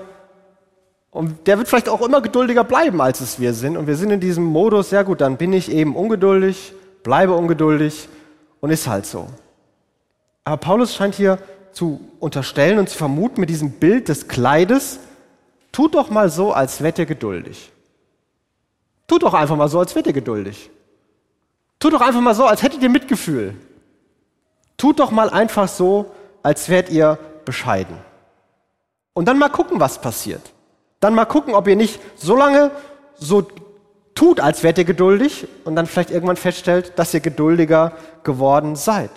Und 1.11 1.45
der 1.45 1.59
wird 1.59 1.67
vielleicht 1.67 1.89
auch 1.89 2.01
immer 2.01 2.21
geduldiger 2.21 2.63
bleiben, 2.63 3.01
als 3.01 3.21
es 3.21 3.39
wir 3.39 3.53
sind. 3.53 3.77
Und 3.77 3.85
wir 3.85 3.97
sind 3.97 4.09
in 4.09 4.19
diesem 4.19 4.45
Modus, 4.45 4.89
ja 4.89 5.03
gut, 5.03 5.21
dann 5.21 5.37
bin 5.37 5.53
ich 5.53 5.71
eben 5.71 5.95
ungeduldig, 5.95 6.73
bleibe 7.03 7.33
ungeduldig 7.33 8.09
und 8.61 8.71
ist 8.71 8.87
halt 8.87 9.05
so. 9.05 9.27
Aber 10.43 10.57
Paulus 10.57 10.95
scheint 10.95 11.13
hier 11.13 11.37
zu 11.71 12.01
unterstellen 12.19 12.79
und 12.79 12.89
zu 12.89 12.97
vermuten 12.97 13.41
mit 13.41 13.51
diesem 13.51 13.73
Bild 13.73 14.09
des 14.09 14.27
Kleides, 14.27 14.97
tut 15.71 15.93
doch 15.93 16.09
mal 16.09 16.31
so, 16.31 16.51
als 16.51 16.81
wärt 16.81 16.97
ihr 16.97 17.05
geduldig. 17.05 17.72
Tut 19.07 19.23
doch 19.23 19.33
einfach 19.33 19.55
mal 19.55 19.67
so, 19.67 19.79
als 19.79 19.95
wärt 19.95 20.07
ihr 20.07 20.13
geduldig. 20.13 20.69
Tut 21.79 21.93
doch 21.93 22.01
einfach 22.01 22.21
mal 22.21 22.35
so, 22.35 22.45
als 22.45 22.63
hättet 22.63 22.81
ihr 22.81 22.89
Mitgefühl. 22.89 23.55
Tut 24.77 24.99
doch 24.99 25.11
mal 25.11 25.29
einfach 25.29 25.67
so, 25.67 26.11
als 26.41 26.69
wärt 26.69 26.89
ihr 26.89 27.19
bescheiden. 27.45 27.97
Und 29.13 29.27
dann 29.27 29.37
mal 29.37 29.49
gucken, 29.49 29.79
was 29.79 29.99
passiert. 29.99 30.41
Dann 30.99 31.13
mal 31.13 31.25
gucken, 31.25 31.53
ob 31.53 31.67
ihr 31.67 31.75
nicht 31.75 31.99
so 32.15 32.35
lange 32.35 32.71
so 33.15 33.45
tut, 34.15 34.39
als 34.39 34.63
wärt 34.63 34.77
ihr 34.77 34.85
geduldig 34.85 35.47
und 35.65 35.75
dann 35.75 35.85
vielleicht 35.85 36.11
irgendwann 36.11 36.37
feststellt, 36.37 36.93
dass 36.97 37.13
ihr 37.13 37.19
geduldiger 37.19 37.93
geworden 38.23 38.75
seid. 38.75 39.11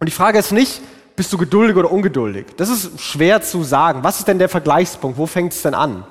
Und 0.00 0.08
die 0.08 0.12
Frage 0.12 0.38
ist 0.38 0.50
nicht, 0.50 0.82
bist 1.14 1.32
du 1.32 1.38
geduldig 1.38 1.76
oder 1.76 1.92
ungeduldig? 1.92 2.46
Das 2.56 2.68
ist 2.68 3.00
schwer 3.00 3.42
zu 3.42 3.62
sagen. 3.62 4.02
Was 4.02 4.18
ist 4.18 4.28
denn 4.28 4.38
der 4.38 4.48
Vergleichspunkt? 4.48 5.18
Wo 5.18 5.26
fängt 5.26 5.52
es 5.52 5.62
denn 5.62 5.74
an? 5.74 6.04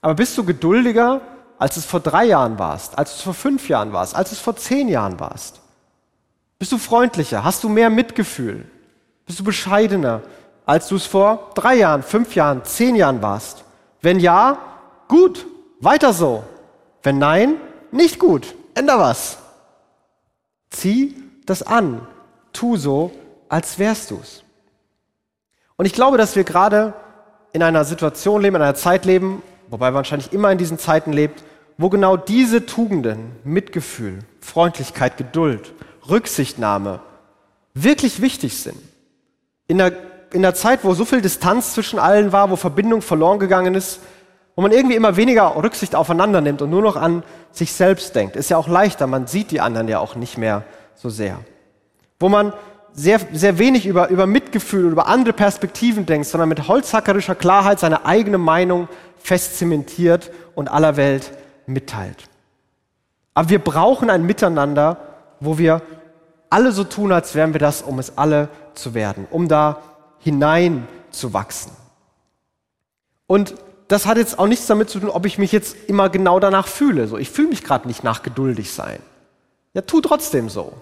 Aber 0.00 0.14
bist 0.14 0.38
du 0.38 0.44
geduldiger 0.44 1.20
als 1.58 1.76
es 1.76 1.84
vor 1.84 2.00
drei 2.00 2.24
Jahren 2.24 2.58
warst, 2.58 2.98
als 2.98 3.16
es 3.16 3.20
vor 3.22 3.34
fünf 3.34 3.68
Jahren 3.68 3.92
warst, 3.92 4.14
als 4.14 4.32
es 4.32 4.38
vor 4.38 4.56
zehn 4.56 4.88
Jahren 4.88 5.20
warst? 5.20 5.60
Bist 6.58 6.72
du 6.72 6.78
freundlicher? 6.78 7.44
Hast 7.44 7.64
du 7.64 7.68
mehr 7.68 7.90
Mitgefühl? 7.90 8.64
Bist 9.26 9.40
du 9.40 9.44
bescheidener, 9.44 10.22
als 10.66 10.88
du 10.88 10.96
es 10.96 11.06
vor 11.06 11.50
drei 11.54 11.76
Jahren, 11.76 12.02
fünf 12.02 12.34
Jahren, 12.34 12.64
zehn 12.64 12.96
Jahren 12.96 13.22
warst? 13.22 13.64
Wenn 14.00 14.20
ja, 14.20 14.58
gut, 15.08 15.46
weiter 15.80 16.12
so. 16.12 16.44
Wenn 17.02 17.18
nein, 17.18 17.56
nicht 17.90 18.18
gut, 18.18 18.54
änder 18.74 18.98
was. 18.98 19.38
Zieh 20.70 21.16
das 21.46 21.62
an, 21.62 22.06
tu 22.52 22.76
so, 22.76 23.12
als 23.48 23.78
wärst 23.78 24.10
du's. 24.10 24.42
Und 25.76 25.86
ich 25.86 25.92
glaube, 25.92 26.18
dass 26.18 26.36
wir 26.36 26.44
gerade 26.44 26.94
in 27.52 27.62
einer 27.62 27.84
Situation 27.84 28.42
leben, 28.42 28.56
in 28.56 28.62
einer 28.62 28.74
Zeit 28.74 29.04
leben, 29.04 29.42
wobei 29.68 29.86
man 29.86 29.96
wahrscheinlich 29.96 30.32
immer 30.32 30.50
in 30.50 30.58
diesen 30.58 30.78
Zeiten 30.78 31.12
lebt, 31.12 31.44
wo 31.76 31.88
genau 31.88 32.16
diese 32.16 32.66
Tugenden, 32.66 33.32
Mitgefühl, 33.44 34.20
Freundlichkeit, 34.40 35.16
Geduld, 35.16 35.72
Rücksichtnahme 36.08 37.00
wirklich 37.74 38.20
wichtig 38.20 38.58
sind. 38.58 38.78
In 39.66 39.78
der, 39.78 39.92
in 40.32 40.42
der 40.42 40.54
Zeit, 40.54 40.84
wo 40.84 40.94
so 40.94 41.04
viel 41.04 41.20
Distanz 41.20 41.74
zwischen 41.74 41.98
allen 41.98 42.32
war, 42.32 42.50
wo 42.50 42.56
Verbindung 42.56 43.02
verloren 43.02 43.38
gegangen 43.38 43.74
ist, 43.74 44.00
wo 44.54 44.62
man 44.62 44.70
irgendwie 44.70 44.94
immer 44.94 45.16
weniger 45.16 45.56
Rücksicht 45.56 45.96
aufeinander 45.96 46.40
nimmt 46.40 46.62
und 46.62 46.70
nur 46.70 46.82
noch 46.82 46.96
an 46.96 47.24
sich 47.50 47.72
selbst 47.72 48.14
denkt, 48.14 48.36
ist 48.36 48.50
ja 48.50 48.56
auch 48.56 48.68
leichter, 48.68 49.06
man 49.06 49.26
sieht 49.26 49.50
die 49.50 49.60
anderen 49.60 49.88
ja 49.88 49.98
auch 49.98 50.14
nicht 50.14 50.38
mehr 50.38 50.62
so 50.94 51.10
sehr. 51.10 51.40
Wo 52.20 52.28
man 52.28 52.52
sehr, 52.92 53.20
sehr 53.32 53.58
wenig 53.58 53.86
über, 53.86 54.08
über 54.10 54.26
Mitgefühl, 54.26 54.92
über 54.92 55.08
andere 55.08 55.32
Perspektiven 55.32 56.06
denkt, 56.06 56.28
sondern 56.28 56.48
mit 56.48 56.68
holzhackerischer 56.68 57.34
Klarheit 57.34 57.80
seine 57.80 58.06
eigene 58.06 58.38
Meinung 58.38 58.88
fest 59.24 59.58
zementiert 59.58 60.30
und 60.54 60.68
aller 60.68 60.96
Welt 60.96 61.32
mitteilt. 61.66 62.28
Aber 63.32 63.48
wir 63.48 63.58
brauchen 63.58 64.10
ein 64.10 64.24
Miteinander, 64.24 64.98
wo 65.40 65.58
wir 65.58 65.80
alle 66.50 66.70
so 66.72 66.84
tun, 66.84 67.10
als 67.10 67.34
wären 67.34 67.54
wir 67.54 67.58
das, 67.58 67.82
um 67.82 67.98
es 67.98 68.18
alle 68.18 68.48
zu 68.74 68.92
werden, 68.94 69.26
um 69.30 69.48
da 69.48 69.82
hinein 70.18 70.86
zu 71.10 71.32
wachsen. 71.32 71.72
Und 73.26 73.54
das 73.88 74.06
hat 74.06 74.18
jetzt 74.18 74.38
auch 74.38 74.46
nichts 74.46 74.66
damit 74.66 74.90
zu 74.90 75.00
tun, 75.00 75.08
ob 75.08 75.24
ich 75.24 75.38
mich 75.38 75.52
jetzt 75.52 75.74
immer 75.88 76.10
genau 76.10 76.38
danach 76.38 76.68
fühle. 76.68 77.08
So, 77.08 77.16
ich 77.16 77.30
fühle 77.30 77.48
mich 77.48 77.64
gerade 77.64 77.88
nicht 77.88 78.04
nach 78.04 78.22
geduldig 78.22 78.72
sein. 78.72 78.98
Ja, 79.72 79.80
tu 79.80 80.02
trotzdem 80.02 80.50
so. 80.50 80.74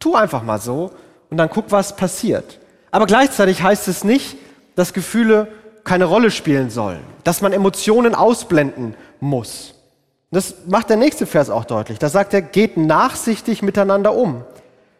Tu 0.00 0.16
einfach 0.16 0.42
mal 0.42 0.60
so 0.60 0.90
und 1.30 1.36
dann 1.36 1.48
guck, 1.48 1.70
was 1.70 1.94
passiert. 1.94 2.58
Aber 2.90 3.06
gleichzeitig 3.06 3.62
heißt 3.62 3.86
es 3.86 4.02
nicht, 4.02 4.36
dass 4.74 4.92
Gefühle 4.92 5.48
keine 5.84 6.04
Rolle 6.04 6.30
spielen 6.30 6.70
sollen, 6.70 7.00
dass 7.24 7.40
man 7.40 7.52
Emotionen 7.52 8.14
ausblenden 8.14 8.94
muss. 9.20 9.74
Das 10.30 10.54
macht 10.66 10.90
der 10.90 10.96
nächste 10.96 11.26
Vers 11.26 11.50
auch 11.50 11.64
deutlich. 11.64 11.98
Da 11.98 12.08
sagt 12.08 12.34
er, 12.34 12.42
geht 12.42 12.76
nachsichtig 12.76 13.62
miteinander 13.62 14.14
um. 14.14 14.44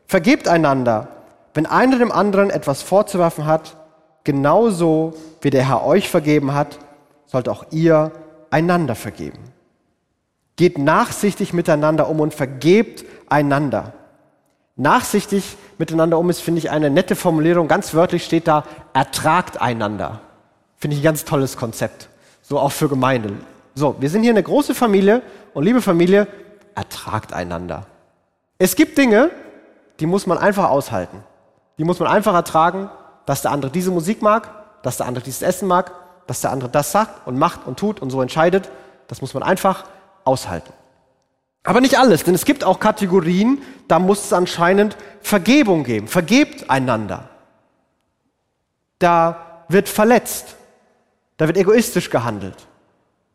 Vergebt 0.07 0.49
einander, 0.49 1.09
wenn 1.55 1.67
einer 1.67 1.99
dem 1.99 2.11
anderen 2.11 2.51
etwas 2.51 2.83
vorzuwerfen 2.83 3.47
hat, 3.47 3.77
genauso 4.25 5.15
wie 5.41 5.51
der 5.51 5.69
Herr 5.69 5.85
euch 5.85 6.09
vergeben 6.09 6.53
hat, 6.55 6.79
sollt 7.27 7.49
auch 7.49 7.65
ihr 7.71 8.11
einander 8.51 8.97
vergeben. 8.97 9.39
Geht 10.57 10.79
nachsichtig 10.79 11.53
miteinander 11.53 12.09
um 12.09 12.21
und 12.21 12.35
vergebt 12.35 13.05
einander. 13.29 13.93
Nachsichtig 14.77 15.57
miteinander 15.79 16.19
um 16.19 16.29
ist, 16.29 16.41
finde 16.41 16.59
ich, 16.59 16.71
eine 16.71 16.91
nette 16.91 17.15
Formulierung. 17.15 17.69
Ganz 17.69 17.95
wörtlich 17.95 18.25
steht 18.25 18.49
da, 18.49 18.65
ertragt 18.93 19.61
einander. 19.61 20.21
Finde 20.81 20.97
ich 20.97 21.03
ein 21.03 21.05
ganz 21.05 21.25
tolles 21.25 21.57
Konzept. 21.57 22.09
So 22.43 22.59
auch 22.59 22.73
für 22.73 22.89
Gemeinden. 22.89 23.45
So, 23.75 23.97
wir 24.01 24.11
sind 24.11 24.23
hier 24.23 24.33
eine 24.33 24.43
große 24.43 24.75
Familie 24.75 25.23
und 25.55 25.65
liebe 25.65 25.83
Familie, 25.83 26.27
ertragt 26.75 27.33
einander. 27.33 27.87
Es 28.59 28.75
gibt 28.75 28.97
Dinge, 28.99 29.31
die 30.01 30.07
muss 30.07 30.27
man 30.27 30.39
einfach 30.39 30.71
aushalten. 30.71 31.23
Die 31.79 31.85
muss 31.85 31.99
man 31.99 32.09
einfach 32.09 32.35
ertragen, 32.35 32.91
dass 33.27 33.43
der 33.43 33.51
andere 33.53 33.71
diese 33.71 33.91
Musik 33.91 34.23
mag, 34.23 34.83
dass 34.83 34.97
der 34.97 35.07
andere 35.07 35.25
dieses 35.25 35.43
Essen 35.43 35.69
mag, 35.69 35.93
dass 36.27 36.41
der 36.41 36.51
andere 36.51 36.71
das 36.71 36.93
sagt 36.93 37.27
und 37.27 37.39
macht 37.39 37.67
und 37.67 37.79
tut 37.79 38.01
und 38.01 38.11
so 38.11 38.23
entscheidet. 38.23 38.71
Das 39.09 39.21
muss 39.21 39.35
man 39.35 39.43
einfach 39.43 39.85
aushalten. 40.25 40.73
Aber 41.63 41.81
nicht 41.81 41.99
alles, 41.99 42.25
denn 42.25 42.35
es 42.35 42.45
gibt 42.45 42.65
auch 42.65 42.81
Kategorien, 42.81 43.61
da 43.87 43.99
muss 43.99 44.25
es 44.25 44.33
anscheinend 44.33 44.97
Vergebung 45.21 45.85
geben. 45.85 46.09
Vergebt 46.09 46.71
einander. 46.71 47.29
Da 48.99 49.65
wird 49.69 49.89
verletzt. 49.89 50.57
Da 51.41 51.47
wird 51.47 51.57
egoistisch 51.57 52.11
gehandelt. 52.11 52.67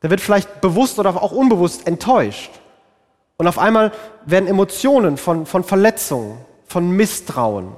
Da 0.01 0.11
wird 0.11 0.21
vielleicht 0.21 0.61
bewusst 0.61 0.99
oder 0.99 1.09
auch 1.23 1.31
unbewusst 1.31 1.87
enttäuscht. 1.87 2.51
Und 3.37 3.47
auf 3.47 3.57
einmal 3.57 3.91
werden 4.27 4.47
Emotionen 4.47 5.17
von, 5.17 5.47
von 5.47 5.63
Verletzung, 5.63 6.37
von 6.67 6.91
Misstrauen, 6.91 7.71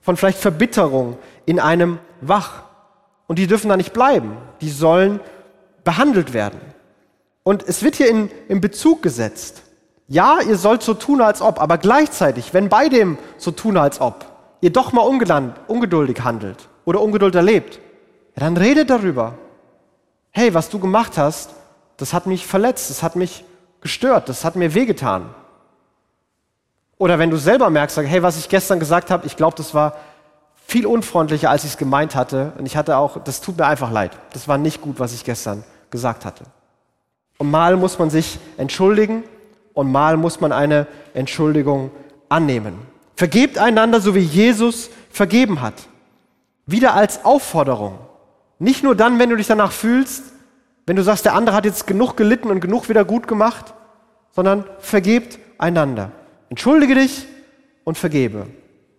von 0.00 0.16
vielleicht 0.16 0.38
Verbitterung 0.38 1.18
in 1.44 1.60
einem 1.60 1.98
wach. 2.22 2.62
Und 3.26 3.38
die 3.38 3.46
dürfen 3.46 3.68
da 3.68 3.76
nicht 3.76 3.92
bleiben. 3.92 4.38
Die 4.62 4.70
sollen 4.70 5.20
behandelt 5.84 6.32
werden. 6.32 6.62
Und 7.42 7.62
es 7.68 7.82
wird 7.82 7.96
hier 7.96 8.08
in, 8.08 8.30
in 8.48 8.62
Bezug 8.62 9.02
gesetzt. 9.02 9.64
Ja, 10.06 10.38
ihr 10.40 10.56
sollt 10.56 10.82
so 10.82 10.94
tun, 10.94 11.20
als 11.20 11.42
ob, 11.42 11.60
aber 11.60 11.76
gleichzeitig, 11.76 12.54
wenn 12.54 12.70
bei 12.70 12.88
dem 12.88 13.18
so 13.36 13.50
tun, 13.50 13.76
als 13.76 14.00
ob, 14.00 14.24
ihr 14.62 14.72
doch 14.72 14.94
mal 14.94 15.02
ungeduldig 15.02 16.24
handelt 16.24 16.70
oder 16.86 17.02
Ungeduld 17.02 17.34
erlebt, 17.34 17.80
ja, 18.34 18.40
dann 18.40 18.56
redet 18.56 18.88
darüber. 18.88 19.34
Hey, 20.38 20.54
was 20.54 20.68
du 20.68 20.78
gemacht 20.78 21.18
hast, 21.18 21.50
das 21.96 22.12
hat 22.12 22.26
mich 22.26 22.46
verletzt, 22.46 22.90
das 22.90 23.02
hat 23.02 23.16
mich 23.16 23.44
gestört, 23.80 24.28
das 24.28 24.44
hat 24.44 24.54
mir 24.54 24.72
wehgetan. 24.72 25.34
Oder 26.96 27.18
wenn 27.18 27.28
du 27.28 27.36
selber 27.36 27.70
merkst, 27.70 27.96
sag, 27.96 28.06
hey, 28.06 28.22
was 28.22 28.38
ich 28.38 28.48
gestern 28.48 28.78
gesagt 28.78 29.10
habe, 29.10 29.26
ich 29.26 29.34
glaube, 29.34 29.56
das 29.56 29.74
war 29.74 29.96
viel 30.64 30.86
unfreundlicher, 30.86 31.50
als 31.50 31.64
ich 31.64 31.70
es 31.70 31.76
gemeint 31.76 32.14
hatte. 32.14 32.52
Und 32.56 32.66
ich 32.66 32.76
hatte 32.76 32.98
auch, 32.98 33.20
das 33.24 33.40
tut 33.40 33.58
mir 33.58 33.66
einfach 33.66 33.90
leid. 33.90 34.12
Das 34.32 34.46
war 34.46 34.58
nicht 34.58 34.80
gut, 34.80 35.00
was 35.00 35.12
ich 35.12 35.24
gestern 35.24 35.64
gesagt 35.90 36.24
hatte. 36.24 36.44
Und 37.38 37.50
mal 37.50 37.74
muss 37.76 37.98
man 37.98 38.08
sich 38.08 38.38
entschuldigen 38.58 39.24
und 39.74 39.90
mal 39.90 40.16
muss 40.16 40.40
man 40.40 40.52
eine 40.52 40.86
Entschuldigung 41.14 41.90
annehmen. 42.28 42.78
Vergebt 43.16 43.58
einander, 43.58 44.00
so 44.00 44.14
wie 44.14 44.20
Jesus 44.20 44.88
vergeben 45.10 45.60
hat. 45.60 45.74
Wieder 46.64 46.94
als 46.94 47.24
Aufforderung. 47.24 47.98
Nicht 48.58 48.82
nur 48.82 48.94
dann, 48.94 49.18
wenn 49.18 49.30
du 49.30 49.36
dich 49.36 49.46
danach 49.46 49.72
fühlst, 49.72 50.24
wenn 50.86 50.96
du 50.96 51.02
sagst, 51.02 51.24
der 51.24 51.34
andere 51.34 51.54
hat 51.54 51.64
jetzt 51.64 51.86
genug 51.86 52.16
gelitten 52.16 52.50
und 52.50 52.60
genug 52.60 52.88
wieder 52.88 53.04
gut 53.04 53.28
gemacht, 53.28 53.74
sondern 54.32 54.64
vergebt 54.78 55.38
einander. 55.58 56.12
Entschuldige 56.48 56.94
dich 56.94 57.26
und 57.84 57.98
vergebe. 57.98 58.46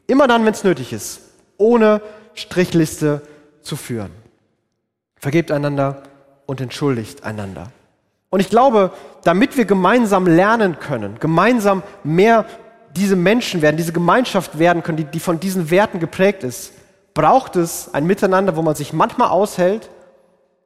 Immer 0.08 0.28
dann, 0.28 0.46
wenn 0.46 0.54
es 0.54 0.64
nötig 0.64 0.94
ist, 0.94 1.22
ohne 1.58 2.02
Strichliste 2.34 3.22
zu 3.62 3.76
führen. 3.76 4.12
Vergebt 5.18 5.52
einander 5.52 6.04
und 6.46 6.62
entschuldigt 6.62 7.24
einander. 7.24 7.72
Und 8.30 8.40
ich 8.40 8.50
glaube, 8.50 8.92
damit 9.24 9.58
wir 9.58 9.66
gemeinsam 9.66 10.28
lernen 10.28 10.80
können, 10.80 11.20
gemeinsam 11.20 11.84
mehr 12.04 12.46
diese 12.96 13.16
Menschen 13.16 13.62
werden, 13.62 13.78
diese 13.78 13.94
Gemeinschaft 13.94 14.60
werden 14.60 14.84
können, 14.84 14.98
die, 14.98 15.04
die 15.04 15.20
von 15.20 15.40
diesen 15.40 15.70
Werten 15.72 16.00
geprägt 16.00 16.44
ist, 16.44 16.74
braucht 17.20 17.58
es 17.58 17.94
ein 17.94 18.06
Miteinander, 18.06 18.56
wo 18.56 18.62
man 18.62 18.76
sich 18.76 18.94
manchmal 18.94 19.28
aushält 19.28 19.90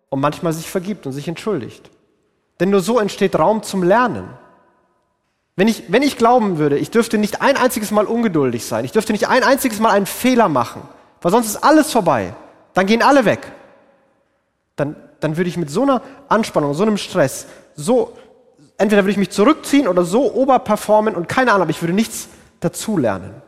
und 0.10 0.19
manchmal 0.19 0.53
sich 0.53 0.69
vergibt 0.69 1.07
und 1.07 1.12
sich 1.12 1.27
entschuldigt. 1.27 1.89
Denn 2.60 2.69
nur 2.69 2.81
so 2.81 3.00
entsteht 3.00 3.39
Raum 3.39 3.63
zum 3.63 3.81
Lernen. 3.81 4.29
Wenn 5.55 5.67
ich, 5.67 5.91
wenn 5.91 6.03
ich 6.03 6.15
glauben 6.15 6.60
würde, 6.60 6.77
ich 6.77 6.91
dürfte 6.91 7.17
nicht 7.17 7.41
ein 7.41 7.57
einziges 7.57 7.89
Mal 7.89 8.05
ungeduldig 8.05 8.67
sein, 8.67 8.86
ich 8.86 8.91
dürfte 8.91 9.13
nicht 9.13 9.27
ein 9.27 9.43
einziges 9.43 9.79
Mal 9.79 9.89
einen 9.89 10.05
Fehler 10.05 10.48
machen, 10.48 10.83
weil 11.24 11.31
sonst 11.31 11.48
ist 11.48 11.63
alles 11.63 11.91
vorbei, 11.91 12.36
dann 12.75 12.86
gehen 12.86 13.01
alle 13.01 13.25
weg, 13.25 13.51
dann, 14.75 14.95
dann 15.22 15.38
würde 15.38 15.50
ich 15.50 15.57
mit 15.57 15.72
so 15.72 15.81
einer 15.81 16.03
Anspannung, 16.29 16.75
so 16.75 16.83
einem 16.83 16.98
Stress, 16.98 17.48
so, 17.75 18.15
entweder 18.77 19.01
würde 19.01 19.13
ich 19.13 19.17
mich 19.17 19.31
zurückziehen 19.31 19.88
oder 19.88 20.03
so 20.03 20.31
oberperformen 20.36 21.15
und 21.15 21.27
keine 21.27 21.50
Ahnung, 21.50 21.63
aber 21.63 21.72
ich 21.72 21.81
würde 21.81 21.93
nichts 21.93 22.29
dazulernen. 22.60 23.43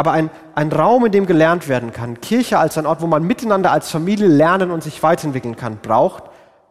Aber 0.00 0.12
ein, 0.12 0.30
ein 0.54 0.72
Raum, 0.72 1.04
in 1.04 1.12
dem 1.12 1.26
gelernt 1.26 1.68
werden 1.68 1.92
kann, 1.92 2.22
Kirche 2.22 2.58
als 2.58 2.78
ein 2.78 2.86
Ort, 2.86 3.02
wo 3.02 3.06
man 3.06 3.22
miteinander 3.22 3.70
als 3.70 3.90
Familie 3.90 4.28
lernen 4.28 4.70
und 4.70 4.82
sich 4.82 5.02
weiterentwickeln 5.02 5.56
kann, 5.56 5.76
braucht 5.82 6.22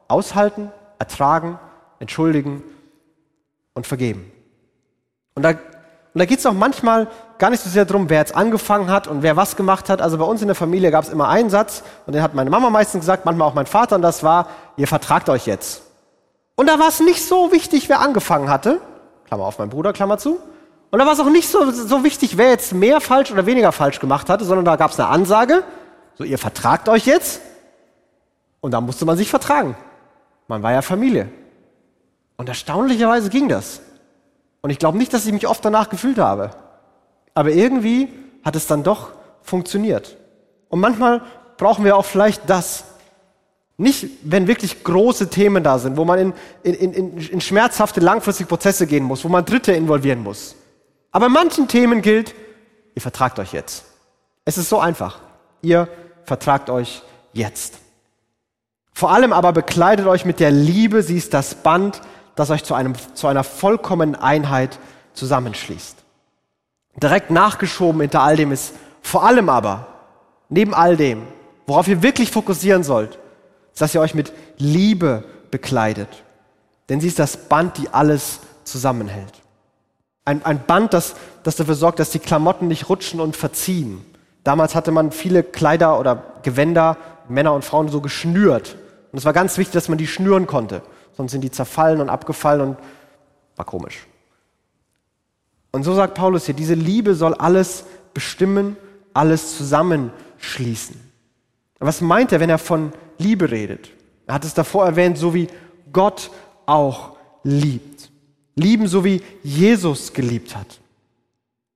aushalten, 0.07 0.71
ertragen, 0.97 1.59
entschuldigen 1.99 2.63
und 3.75 3.85
vergeben. 3.85 4.31
Und 5.35 5.43
da, 5.43 5.49
und 5.51 5.59
da 6.15 6.25
geht 6.25 6.39
es 6.39 6.45
auch 6.47 6.53
manchmal 6.53 7.05
gar 7.37 7.51
nicht 7.51 7.61
so 7.61 7.69
sehr 7.69 7.85
darum, 7.85 8.09
wer 8.09 8.17
jetzt 8.17 8.33
angefangen 8.35 8.89
hat 8.89 9.07
und 9.07 9.21
wer 9.21 9.37
was 9.37 9.55
gemacht 9.55 9.89
hat. 9.89 10.01
Also 10.01 10.17
bei 10.17 10.25
uns 10.25 10.41
in 10.41 10.47
der 10.47 10.55
Familie 10.55 10.89
gab 10.89 11.03
es 11.03 11.11
immer 11.11 11.29
einen 11.29 11.51
Satz 11.51 11.83
und 12.07 12.13
den 12.13 12.23
hat 12.23 12.33
meine 12.33 12.49
Mama 12.49 12.71
meistens 12.71 13.01
gesagt, 13.01 13.25
manchmal 13.25 13.47
auch 13.47 13.53
mein 13.53 13.67
Vater 13.67 13.95
und 13.95 14.01
das 14.01 14.23
war, 14.23 14.47
ihr 14.75 14.87
vertragt 14.87 15.29
euch 15.29 15.45
jetzt. 15.45 15.83
Und 16.55 16.65
da 16.65 16.79
war 16.79 16.87
es 16.87 16.99
nicht 16.99 17.23
so 17.23 17.51
wichtig, 17.51 17.89
wer 17.89 17.99
angefangen 17.99 18.49
hatte. 18.49 18.81
Klammer 19.27 19.45
auf 19.45 19.59
mein 19.59 19.69
Bruder, 19.69 19.93
Klammer 19.93 20.17
zu. 20.17 20.39
Und 20.91 20.99
da 20.99 21.05
war 21.05 21.13
es 21.13 21.19
auch 21.19 21.29
nicht 21.29 21.47
so, 21.47 21.69
so 21.71 22.03
wichtig, 22.03 22.37
wer 22.37 22.49
jetzt 22.49 22.73
mehr 22.73 22.99
falsch 22.99 23.31
oder 23.31 23.45
weniger 23.45 23.71
falsch 23.71 23.99
gemacht 23.99 24.29
hatte, 24.29 24.43
sondern 24.43 24.65
da 24.65 24.75
gab 24.75 24.91
es 24.91 24.99
eine 24.99 25.09
Ansage, 25.09 25.63
so 26.15 26.23
ihr 26.23 26.37
vertragt 26.37 26.89
euch 26.89 27.05
jetzt. 27.05 27.41
Und 28.61 28.71
da 28.71 28.81
musste 28.81 29.05
man 29.05 29.15
sich 29.15 29.29
vertragen. 29.29 29.77
Man 30.47 30.63
war 30.63 30.71
ja 30.71 30.81
Familie. 30.81 31.29
Und 32.37 32.49
erstaunlicherweise 32.49 33.29
ging 33.29 33.47
das. 33.47 33.81
Und 34.61 34.71
ich 34.71 34.79
glaube 34.79 34.97
nicht, 34.97 35.13
dass 35.13 35.25
ich 35.25 35.31
mich 35.31 35.47
oft 35.47 35.63
danach 35.63 35.89
gefühlt 35.89 36.17
habe. 36.17 36.51
Aber 37.33 37.51
irgendwie 37.51 38.09
hat 38.43 38.55
es 38.55 38.67
dann 38.67 38.83
doch 38.83 39.11
funktioniert. 39.43 40.17
Und 40.69 40.79
manchmal 40.79 41.21
brauchen 41.57 41.85
wir 41.85 41.95
auch 41.95 42.05
vielleicht 42.05 42.49
das. 42.49 42.83
Nicht, 43.77 44.07
wenn 44.23 44.47
wirklich 44.47 44.83
große 44.83 45.29
Themen 45.29 45.63
da 45.63 45.79
sind, 45.79 45.95
wo 45.95 46.03
man 46.03 46.19
in, 46.19 46.33
in, 46.63 46.93
in, 46.93 47.17
in 47.17 47.41
schmerzhafte, 47.41 48.01
langfristige 48.01 48.49
Prozesse 48.49 48.87
gehen 48.87 49.05
muss, 49.05 49.23
wo 49.23 49.29
man 49.29 49.45
Dritte 49.45 49.71
involvieren 49.71 50.21
muss. 50.21 50.55
Aber 51.11 51.29
manchen 51.29 51.67
Themen 51.67 52.01
gilt, 52.01 52.35
ihr 52.95 53.01
vertragt 53.01 53.39
euch 53.39 53.53
jetzt. 53.53 53.85
Es 54.45 54.57
ist 54.57 54.69
so 54.69 54.79
einfach. 54.79 55.19
Ihr 55.61 55.87
vertragt 56.25 56.69
euch 56.69 57.01
jetzt. 57.33 57.79
Vor 58.93 59.11
allem 59.11 59.33
aber 59.33 59.53
bekleidet 59.53 60.07
euch 60.07 60.25
mit 60.25 60.39
der 60.39 60.51
Liebe, 60.51 61.03
sie 61.03 61.17
ist 61.17 61.33
das 61.33 61.55
Band, 61.55 62.01
das 62.35 62.49
euch 62.49 62.63
zu, 62.63 62.73
einem, 62.73 62.93
zu 63.13 63.27
einer 63.27 63.43
vollkommenen 63.43 64.15
Einheit 64.15 64.79
zusammenschließt. 65.13 65.97
Direkt 67.01 67.31
nachgeschoben 67.31 68.01
hinter 68.01 68.21
all 68.21 68.35
dem 68.35 68.51
ist 68.51 68.73
vor 69.01 69.23
allem 69.23 69.49
aber, 69.49 69.87
neben 70.49 70.73
all 70.73 70.97
dem, 70.97 71.23
worauf 71.65 71.87
ihr 71.87 72.03
wirklich 72.03 72.31
fokussieren 72.31 72.83
sollt, 72.83 73.17
ist, 73.71 73.81
dass 73.81 73.95
ihr 73.95 74.01
euch 74.01 74.13
mit 74.13 74.33
Liebe 74.57 75.23
bekleidet. 75.51 76.09
Denn 76.89 76.99
sie 76.99 77.07
ist 77.07 77.19
das 77.19 77.37
Band, 77.37 77.77
die 77.77 77.89
alles 77.89 78.39
zusammenhält. 78.63 79.33
Ein, 80.29 80.45
ein 80.45 80.63
Band, 80.65 80.93
das, 80.93 81.15
das 81.43 81.55
dafür 81.55 81.75
sorgt, 81.75 81.99
dass 81.99 82.11
die 82.11 82.19
Klamotten 82.19 82.67
nicht 82.67 82.89
rutschen 82.89 83.19
und 83.19 83.35
verziehen. 83.35 84.05
Damals 84.43 84.75
hatte 84.75 84.91
man 84.91 85.11
viele 85.11 85.43
Kleider 85.43 85.99
oder 85.99 86.23
Gewänder, 86.43 86.97
Männer 87.27 87.53
und 87.53 87.65
Frauen, 87.65 87.89
so 87.89 88.01
geschnürt. 88.01 88.75
Und 89.11 89.19
es 89.19 89.25
war 89.25 89.33
ganz 89.33 89.57
wichtig, 89.57 89.73
dass 89.73 89.89
man 89.89 89.97
die 89.97 90.07
schnüren 90.07 90.47
konnte 90.47 90.81
sonst 91.19 91.33
sind 91.33 91.41
die 91.41 91.51
zerfallen 91.51 91.99
und 91.99 92.07
abgefallen 92.07 92.61
und 92.61 92.77
war 93.57 93.65
komisch. 93.65 94.07
Und 95.73 95.83
so 95.83 95.93
sagt 95.93 96.13
Paulus 96.13 96.45
hier, 96.45 96.55
diese 96.55 96.75
Liebe 96.75 97.13
soll 97.13 97.33
alles 97.33 97.83
bestimmen, 98.13 98.77
alles 99.13 99.57
zusammenschließen. 99.57 100.95
Was 101.79 101.99
meint 101.99 102.31
er, 102.31 102.39
wenn 102.39 102.49
er 102.49 102.57
von 102.57 102.93
Liebe 103.17 103.51
redet? 103.51 103.91
Er 104.27 104.35
hat 104.35 104.45
es 104.45 104.53
davor 104.53 104.85
erwähnt, 104.85 105.17
so 105.17 105.33
wie 105.33 105.49
Gott 105.91 106.31
auch 106.65 107.17
liebt. 107.43 108.11
Lieben, 108.59 108.87
so 108.87 109.03
wie 109.03 109.21
Jesus 109.43 110.13
geliebt 110.13 110.55
hat. 110.55 110.79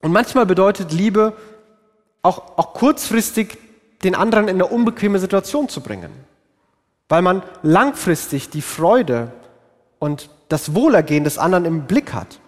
Und 0.02 0.12
manchmal 0.12 0.46
bedeutet 0.46 0.92
Liebe 0.92 1.32
auch, 2.22 2.56
auch 2.56 2.74
kurzfristig 2.74 3.58
den 4.02 4.14
anderen 4.14 4.48
in 4.48 4.56
eine 4.56 4.66
unbequeme 4.66 5.18
Situation 5.18 5.68
zu 5.68 5.80
bringen 5.80 6.10
weil 7.08 7.22
man 7.22 7.42
langfristig 7.62 8.50
die 8.50 8.62
Freude 8.62 9.32
und 9.98 10.30
das 10.48 10.74
Wohlergehen 10.74 11.24
des 11.24 11.38
anderen 11.38 11.64
im 11.64 11.86
Blick 11.86 12.12
hat. 12.12 12.40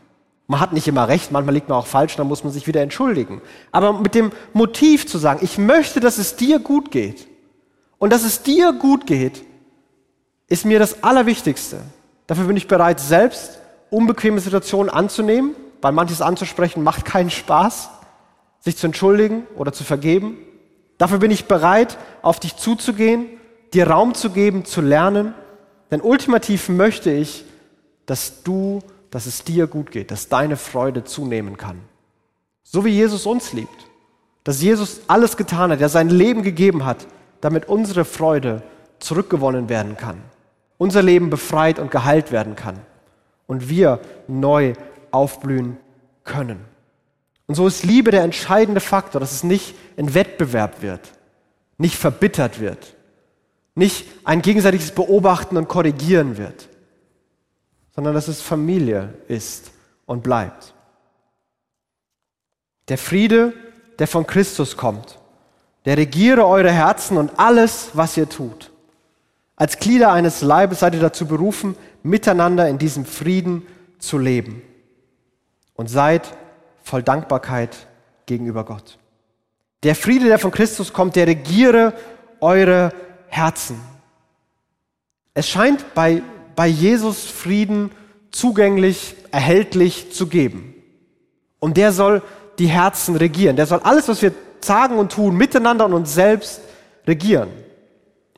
Man 0.49 0.61
hat 0.61 0.73
nicht 0.73 0.87
immer 0.87 1.09
recht, 1.09 1.33
manchmal 1.33 1.55
liegt 1.55 1.69
man 1.69 1.79
auch 1.79 1.87
falsch, 1.87 2.17
dann 2.17 2.29
muss 2.29 2.45
man 2.45 2.53
sich 2.53 2.67
wieder 2.67 2.81
entschuldigen. 2.81 3.43
Aber 3.73 3.93
mit 3.93 4.15
dem 4.15 4.31
Motiv 4.53 5.07
zu 5.07 5.19
sagen, 5.19 5.41
ich 5.43 5.59
möchte, 5.59 6.01
dass 6.01 6.19
es 6.19 6.37
dir 6.37 6.59
gut 6.59 6.91
geht 6.91 7.27
und 7.99 8.13
dass 8.13 8.25
es 8.25 8.43
dir 8.43 8.73
gut 8.73 9.07
geht, 9.07 9.45
ist 10.49 10.65
mir 10.65 10.79
das 10.79 11.03
Allerwichtigste. 11.03 11.81
Dafür 12.29 12.45
bin 12.45 12.57
ich 12.57 12.69
bereit, 12.69 13.01
selbst 13.01 13.59
unbequeme 13.91 14.41
Situationen 14.41 14.91
anzunehmen, 14.91 15.55
weil 15.83 15.93
manches 15.93 16.21
anzusprechen 16.21 16.83
macht 16.83 17.05
keinen 17.05 17.31
Spaß, 17.31 17.91
sich 18.61 18.77
zu 18.77 18.87
entschuldigen 18.87 19.47
oder 19.57 19.73
zu 19.73 19.85
vergeben. 19.85 20.37
Dafür 20.99 21.19
bin 21.19 21.31
ich 21.31 21.47
bereit, 21.47 21.99
auf 22.23 22.41
dich 22.41 22.57
zuzugehen 22.57 23.27
dir 23.77 23.89
Raum 23.89 24.15
zu 24.15 24.31
geben, 24.31 24.65
zu 24.65 24.81
lernen. 24.81 25.35
Denn 25.91 26.01
ultimativ 26.01 26.69
möchte 26.69 27.11
ich, 27.11 27.45
dass 28.07 28.43
du, 28.43 28.81
dass 29.11 29.27
es 29.27 29.45
dir 29.45 29.67
gut 29.67 29.91
geht, 29.91 30.11
dass 30.11 30.29
deine 30.29 30.57
Freude 30.57 31.05
zunehmen 31.05 31.57
kann. 31.57 31.81
So 32.63 32.85
wie 32.85 32.91
Jesus 32.91 33.27
uns 33.27 33.53
liebt. 33.53 33.87
Dass 34.45 34.63
Jesus 34.63 35.01
alles 35.09 35.37
getan 35.37 35.73
hat, 35.73 35.81
er 35.81 35.89
sein 35.89 36.09
Leben 36.09 36.43
gegeben 36.43 36.85
hat, 36.85 37.07
damit 37.41 37.69
unsere 37.69 38.05
Freude 38.05 38.63
zurückgewonnen 38.99 39.69
werden 39.69 39.97
kann. 39.97 40.23
Unser 40.79 41.03
Leben 41.03 41.31
befreit 41.31 41.79
und 41.79 41.91
geheilt 41.91 42.33
werden 42.33 42.57
kann. 42.57 42.79
Und 43.47 43.69
wir 43.69 44.01
neu 44.29 44.75
aufblühen 45.11 45.77
können. 46.25 46.65
Und 47.47 47.55
so 47.55 47.67
ist 47.67 47.85
Liebe 47.85 48.11
der 48.11 48.23
entscheidende 48.23 48.81
Faktor, 48.81 49.21
dass 49.21 49.33
es 49.33 49.45
nicht 49.45 49.75
in 49.97 50.15
Wettbewerb 50.15 50.83
wird, 50.83 51.13
nicht 51.79 51.97
verbittert 51.97 52.61
wird, 52.61 52.97
nicht 53.75 54.07
ein 54.25 54.43
gegenseitiges 54.43 54.91
Beobachten 54.91 55.57
und 55.57 55.69
Korrigieren 55.69 56.39
wird, 56.39 56.69
sondern 57.95 58.15
dass 58.15 58.29
es 58.29 58.43
Familie 58.43 59.15
ist 59.29 59.71
und 60.07 60.23
bleibt. 60.23 60.75
Der 62.89 62.99
Friede, 62.99 63.53
der 63.99 64.07
von 64.07 64.27
Christus 64.27 64.77
kommt, 64.77 65.19
der 65.85 65.97
regiere 65.97 66.47
eure 66.47 66.71
Herzen 66.71 67.17
und 67.17 67.39
alles, 67.39 67.91
was 67.95 68.17
ihr 68.17 68.29
tut. 68.29 68.73
Als 69.57 69.79
Glieder 69.79 70.13
eines 70.13 70.43
Leibes 70.43 70.81
seid 70.81 70.95
ihr 70.95 71.01
dazu 71.01 71.27
berufen, 71.27 71.77
miteinander 72.03 72.69
in 72.69 72.79
diesem 72.79 73.07
Frieden 73.07 73.67
zu 73.99 74.19
leben. 74.19 74.63
Und 75.75 75.89
seid 75.89 76.37
voll 76.83 77.03
Dankbarkeit 77.03 77.87
gegenüber 78.27 78.65
Gott. 78.65 78.99
Der 79.83 79.95
Friede, 79.95 80.27
der 80.27 80.39
von 80.39 80.51
Christus 80.51 80.93
kommt, 80.93 81.17
der 81.17 81.27
regiere 81.27 81.95
eure 82.41 82.93
Herzen. 83.29 83.81
Es 85.35 85.49
scheint 85.49 85.95
bei, 85.95 86.23
bei 86.55 86.67
Jesus 86.67 87.27
Frieden 87.27 87.91
zugänglich, 88.31 89.17
erhältlich 89.31 90.13
zu 90.13 90.29
geben. 90.29 90.75
Und 91.59 91.77
der 91.77 91.93
soll 91.93 92.23
die 92.59 92.69
Herzen 92.69 93.17
regieren. 93.17 93.57
Der 93.57 93.67
soll 93.67 93.81
alles, 93.83 94.09
was 94.09 94.23
wir 94.23 94.33
sagen 94.61 94.99
und 94.99 95.13
tun, 95.13 95.37
miteinander 95.37 95.87
und 95.87 95.95
uns 95.95 96.15
selbst 96.15 96.61
regieren. 97.07 97.49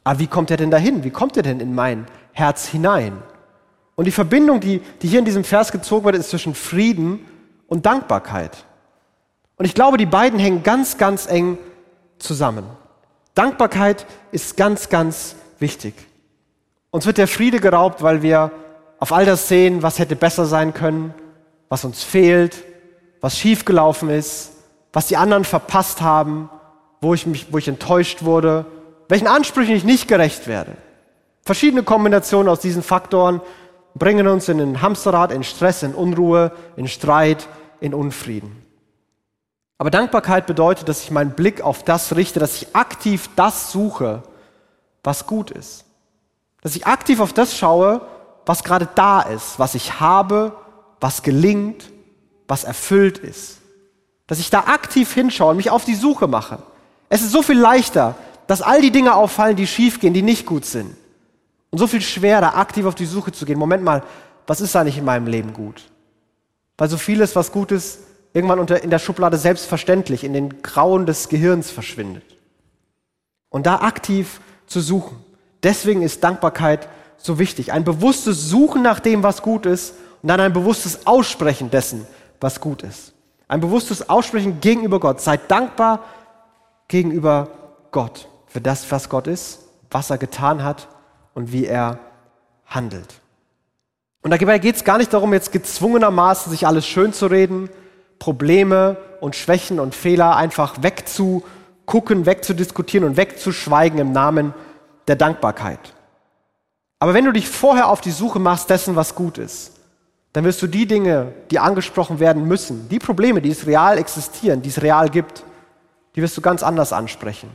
Aber 0.09 0.21
wie 0.21 0.27
kommt 0.27 0.51
er 0.51 0.57
denn 0.57 0.71
dahin? 0.71 1.05
Wie 1.05 1.11
kommt 1.11 1.37
er 1.37 1.43
denn 1.43 1.61
in 1.61 1.75
mein 1.75 2.07
Herz 2.33 2.67
hinein? 2.67 3.23
Und 3.95 4.07
die 4.07 4.11
Verbindung, 4.11 4.59
die, 4.59 4.81
die 5.03 5.09
hier 5.09 5.19
in 5.19 5.27
diesem 5.27 5.45
Vers 5.45 5.71
gezogen 5.71 6.07
wird, 6.07 6.17
ist 6.17 6.31
zwischen 6.31 6.55
Frieden 6.55 7.27
und 7.67 7.85
Dankbarkeit. 7.85 8.65
Und 9.57 9.67
ich 9.67 9.75
glaube, 9.75 9.99
die 9.99 10.07
beiden 10.07 10.39
hängen 10.39 10.63
ganz, 10.63 10.97
ganz 10.97 11.27
eng 11.27 11.59
zusammen. 12.19 12.65
Dankbarkeit 13.35 14.07
ist 14.33 14.57
ganz, 14.57 14.89
ganz 14.89 15.37
wichtig. 15.59 15.93
Uns 16.89 17.05
wird 17.05 17.19
der 17.19 17.29
Friede 17.29 17.61
geraubt, 17.61 18.03
weil 18.03 18.23
wir 18.23 18.51
auf 19.01 19.13
all 19.13 19.27
das 19.27 19.47
sehen, 19.47 19.83
was 19.83 19.99
hätte 19.99 20.17
besser 20.17 20.47
sein 20.47 20.73
können, 20.73 21.13
was 21.69 21.85
uns 21.85 22.03
fehlt, 22.03 22.65
was 23.21 23.37
schiefgelaufen 23.37 24.09
ist, 24.09 24.53
was 24.91 25.07
die 25.07 25.19
anderen 25.19 25.45
verpasst 25.45 26.01
haben, 26.01 26.49
wo 27.03 27.13
ich, 27.13 27.27
mich, 27.27 27.53
wo 27.53 27.59
ich 27.59 27.69
enttäuscht 27.69 28.23
wurde, 28.23 28.65
welchen 29.09 29.27
Ansprüchen 29.27 29.75
ich 29.75 29.85
nicht 29.85 30.09
gerecht 30.09 30.47
werde. 30.47 30.73
Verschiedene 31.43 31.83
Kombinationen 31.83 32.49
aus 32.49 32.61
diesen 32.61 32.83
Faktoren 32.83 33.41
bringen 33.95 34.29
uns 34.29 34.49
in 34.49 34.61
ein 34.61 34.83
Hamsterrad, 34.83 35.33
in 35.33 35.43
Stress, 35.43 35.83
in 35.83 35.95
Unruhe, 35.95 36.53
in 36.77 36.89
Streit, 36.89 37.49
in 37.81 37.95
Unfrieden. 37.95 38.63
Aber 39.79 39.91
Dankbarkeit 39.91 40.47
bedeutet, 40.47 40.89
dass 40.89 41.03
ich 41.03 41.11
meinen 41.11 41.31
Blick 41.31 41.61
auf 41.63 41.85
das 41.85 42.17
richte, 42.17 42.41
dass 42.41 42.61
ich 42.61 42.75
aktiv 42.75 43.31
das 43.37 43.73
suche, 43.73 44.23
was 45.05 45.27
gut 45.27 45.51
ist. 45.51 45.85
Dass 46.61 46.75
ich 46.75 46.87
aktiv 46.87 47.21
auf 47.21 47.33
das 47.33 47.57
schaue, 47.57 48.01
was 48.45 48.65
gerade 48.65 48.89
da 48.95 49.21
ist, 49.21 49.59
was 49.59 49.75
ich 49.75 50.01
habe, 50.01 50.57
was 51.01 51.23
gelingt, 51.23 51.91
was 52.49 52.65
erfüllt 52.65 53.19
ist. 53.19 53.59
Dass 54.27 54.41
ich 54.41 54.51
da 54.51 54.65
aktiv 54.67 55.13
hinschaue 55.15 55.53
und 55.53 55.57
mich 55.57 55.71
auf 55.71 55.85
die 55.85 55.95
Suche 55.95 56.27
mache. 56.27 56.59
Es 57.09 57.23
ist 57.23 57.31
so 57.31 57.43
viel 57.43 57.59
leichter, 57.59 58.17
dass 58.49 58.63
all 58.63 58.81
die 58.81 58.91
Dinge 58.91 59.15
auffallen, 59.15 59.57
die 59.57 59.67
schiefgehen, 59.67 60.15
die 60.15 60.23
nicht 60.23 60.47
gut 60.47 60.65
sind. 60.65 60.97
Und 61.71 61.79
so 61.79 61.87
viel 61.87 62.01
schwerer, 62.01 62.57
aktiv 62.57 62.87
auf 62.87 62.95
die 62.95 63.05
Suche 63.05 63.31
zu 63.31 63.45
gehen. 63.45 63.59
Moment 63.59 63.85
mal, 63.85 64.03
was 64.47 64.63
ist 64.63 64.75
eigentlich 64.75 64.97
in 64.97 65.05
meinem 65.05 65.27
Leben 65.27 65.53
gut? 65.53 65.85
Weil 66.79 66.89
so 66.89 66.97
vieles, 66.97 67.37
was 67.37 67.53
gut 67.53 67.73
ist, 67.73 68.01
irgendwann 68.33 68.59
unter, 68.59 68.83
in 68.83 68.89
der 68.89 68.99
Schublade 68.99 69.37
selbstverständlich, 69.37 70.25
in 70.25 70.33
den 70.33 70.63
Grauen 70.63 71.05
des 71.05 71.29
Gehirns 71.29 71.71
verschwindet. 71.71 72.25
Und 73.51 73.67
da 73.67 73.83
aktiv 73.83 74.41
zu 74.67 74.81
suchen. 74.81 75.23
Deswegen 75.63 76.01
ist 76.01 76.25
Dankbarkeit 76.25 76.89
so 77.19 77.39
wichtig. 77.39 77.75
Ein 77.75 77.85
bewusstes 77.85 78.49
Suchen 78.49 78.81
nach 78.81 79.01
dem, 79.01 79.23
was 79.23 79.43
gut 79.43 79.67
ist 79.67 79.93
und 80.23 80.31
dann 80.31 80.41
ein 80.41 80.55
bewusstes 80.55 81.07
Aussprechen 81.07 81.71
dessen, 81.71 82.07
was 82.41 82.63
gut 82.63 82.83
ist. 82.83 83.13
Ein 83.47 83.61
bewusstes 83.61 84.09
Aussprechen 84.09 84.63
gegenüber 84.63 85.01
Gott. 85.01 85.21
Seid 85.21 85.51
dankbar 85.51 86.05
gegenüber 86.87 87.51
Gott 87.91 88.27
für 88.49 88.61
das, 88.61 88.91
was 88.91 89.09
Gott 89.09 89.27
ist, 89.27 89.61
was 89.91 90.11
er 90.11 90.19
getan 90.19 90.65
hat 90.65 90.89
und 91.35 91.53
wie 91.53 91.67
er 91.67 91.99
handelt. 92.67 93.21
Und 94.23 94.31
dabei 94.31 94.59
geht 94.59 94.77
es 94.77 94.85
gar 94.85 94.99
nicht 94.99 95.13
darum, 95.13 95.33
jetzt 95.33 95.53
gezwungenermaßen 95.53 96.51
sich 96.51 96.67
alles 96.67 96.87
schön 96.87 97.13
zu 97.13 97.27
reden, 97.27 97.71
Probleme 98.19 98.97
und 99.21 99.37
Schwächen 99.37 99.81
und 99.81 99.95
Fehler 99.95 100.37
einfach 100.37 100.83
wegzugucken, 100.83 102.27
wegzudiskutieren 102.27 103.07
und 103.07 103.17
wegzuschweigen 103.17 103.99
im 103.99 104.13
Namen 104.13 104.55
der 105.07 105.17
Dankbarkeit. 105.17 105.95
Aber 106.99 107.15
wenn 107.15 107.25
du 107.25 107.33
dich 107.33 107.49
vorher 107.49 107.89
auf 107.89 108.01
die 108.01 108.11
Suche 108.11 108.41
machst 108.41 108.71
dessen, 108.71 108.97
was 108.97 109.15
gut 109.15 109.39
ist, 109.39 109.73
dann 110.33 110.45
wirst 110.45 110.61
du 110.61 110.67
die 110.67 110.87
Dinge, 110.87 111.33
die 111.51 111.59
angesprochen 111.59 112.21
werden 112.21 112.45
müssen, 112.47 112.89
die 112.89 112.99
Probleme, 112.99 113.41
die 113.41 113.51
es 113.51 113.67
real 113.67 113.99
existieren, 113.99 114.63
die 114.63 114.69
es 114.69 114.83
real 114.83 115.09
gibt, 115.09 115.45
die 116.17 116.23
wirst 116.23 116.37
du 116.37 116.41
ganz 116.41 116.63
anders 116.63 116.93
ansprechen. 116.93 117.51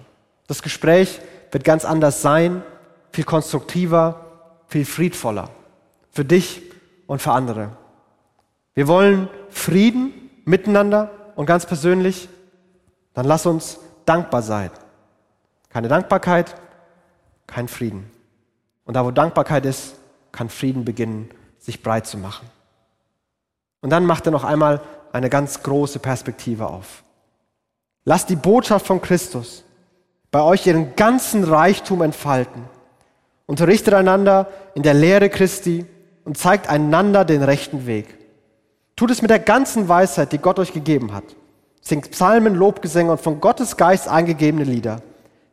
Das 0.48 0.62
Gespräch 0.62 1.20
wird 1.52 1.64
ganz 1.64 1.86
anders 1.86 2.22
sein, 2.22 2.64
viel 3.12 3.24
konstruktiver, 3.24 4.26
viel 4.68 4.86
friedvoller. 4.86 5.50
Für 6.12 6.26
dich 6.26 6.62
und 7.08 7.22
für 7.22 7.32
andere. 7.32 7.70
Wir 8.74 8.88
wollen 8.88 9.30
Frieden 9.50 10.14
miteinander 10.46 11.12
und 11.36 11.46
ganz 11.46 11.66
persönlich. 11.66 12.30
Dann 13.14 13.26
lass 13.26 13.46
uns 13.46 13.80
dankbar 14.06 14.42
sein. 14.42 14.72
Keine 15.70 15.88
Dankbarkeit, 15.88 16.56
kein 17.48 17.68
Frieden. 17.68 18.10
Und 18.86 18.96
da, 18.96 19.06
wo 19.06 19.12
Dankbarkeit 19.12 19.66
ist, 19.66 19.96
kann 20.32 20.50
Frieden 20.50 20.86
beginnen, 20.86 21.30
sich 21.60 21.82
breit 21.82 22.08
zu 22.08 22.18
machen. 22.18 22.50
Und 23.82 23.92
dann 23.92 24.06
macht 24.06 24.26
er 24.26 24.32
noch 24.32 24.44
einmal 24.44 24.82
eine 25.12 25.30
ganz 25.30 25.62
große 25.62 26.00
Perspektive 26.00 26.68
auf. 26.68 27.04
Lasst 28.06 28.30
die 28.30 28.36
Botschaft 28.36 28.88
von 28.88 29.02
Christus 29.02 29.64
bei 30.34 30.42
euch 30.42 30.66
ihren 30.66 30.96
ganzen 30.96 31.44
Reichtum 31.44 32.02
entfalten. 32.02 32.64
Unterrichtet 33.46 33.94
einander 33.94 34.48
in 34.74 34.82
der 34.82 34.96
Lehre 34.96 35.30
Christi 35.30 35.86
und 36.26 36.40
zeigt 36.40 36.68
einander 36.68 37.24
den 37.24 37.44
rechten 37.44 37.86
Weg. 37.86 38.18
Tut 38.96 39.12
es 39.12 39.22
mit 39.22 39.30
der 39.30 39.38
ganzen 39.38 39.88
Weisheit, 39.88 40.32
die 40.32 40.40
Gott 40.40 40.58
euch 40.58 40.74
gegeben 40.74 41.14
hat. 41.14 41.24
Singt 41.82 42.10
Psalmen, 42.10 42.56
Lobgesänge 42.56 43.12
und 43.12 43.22
von 43.22 43.42
Gottes 43.42 43.78
Geist 43.78 44.08
eingegebene 44.08 44.64
Lieder. 44.64 45.04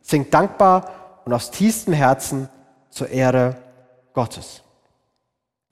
Singt 0.01 0.33
dankbar 0.33 1.21
und 1.25 1.33
aus 1.33 1.51
tiefstem 1.51 1.93
Herzen 1.93 2.49
zur 2.89 3.09
Ehre 3.09 3.57
Gottes. 4.13 4.63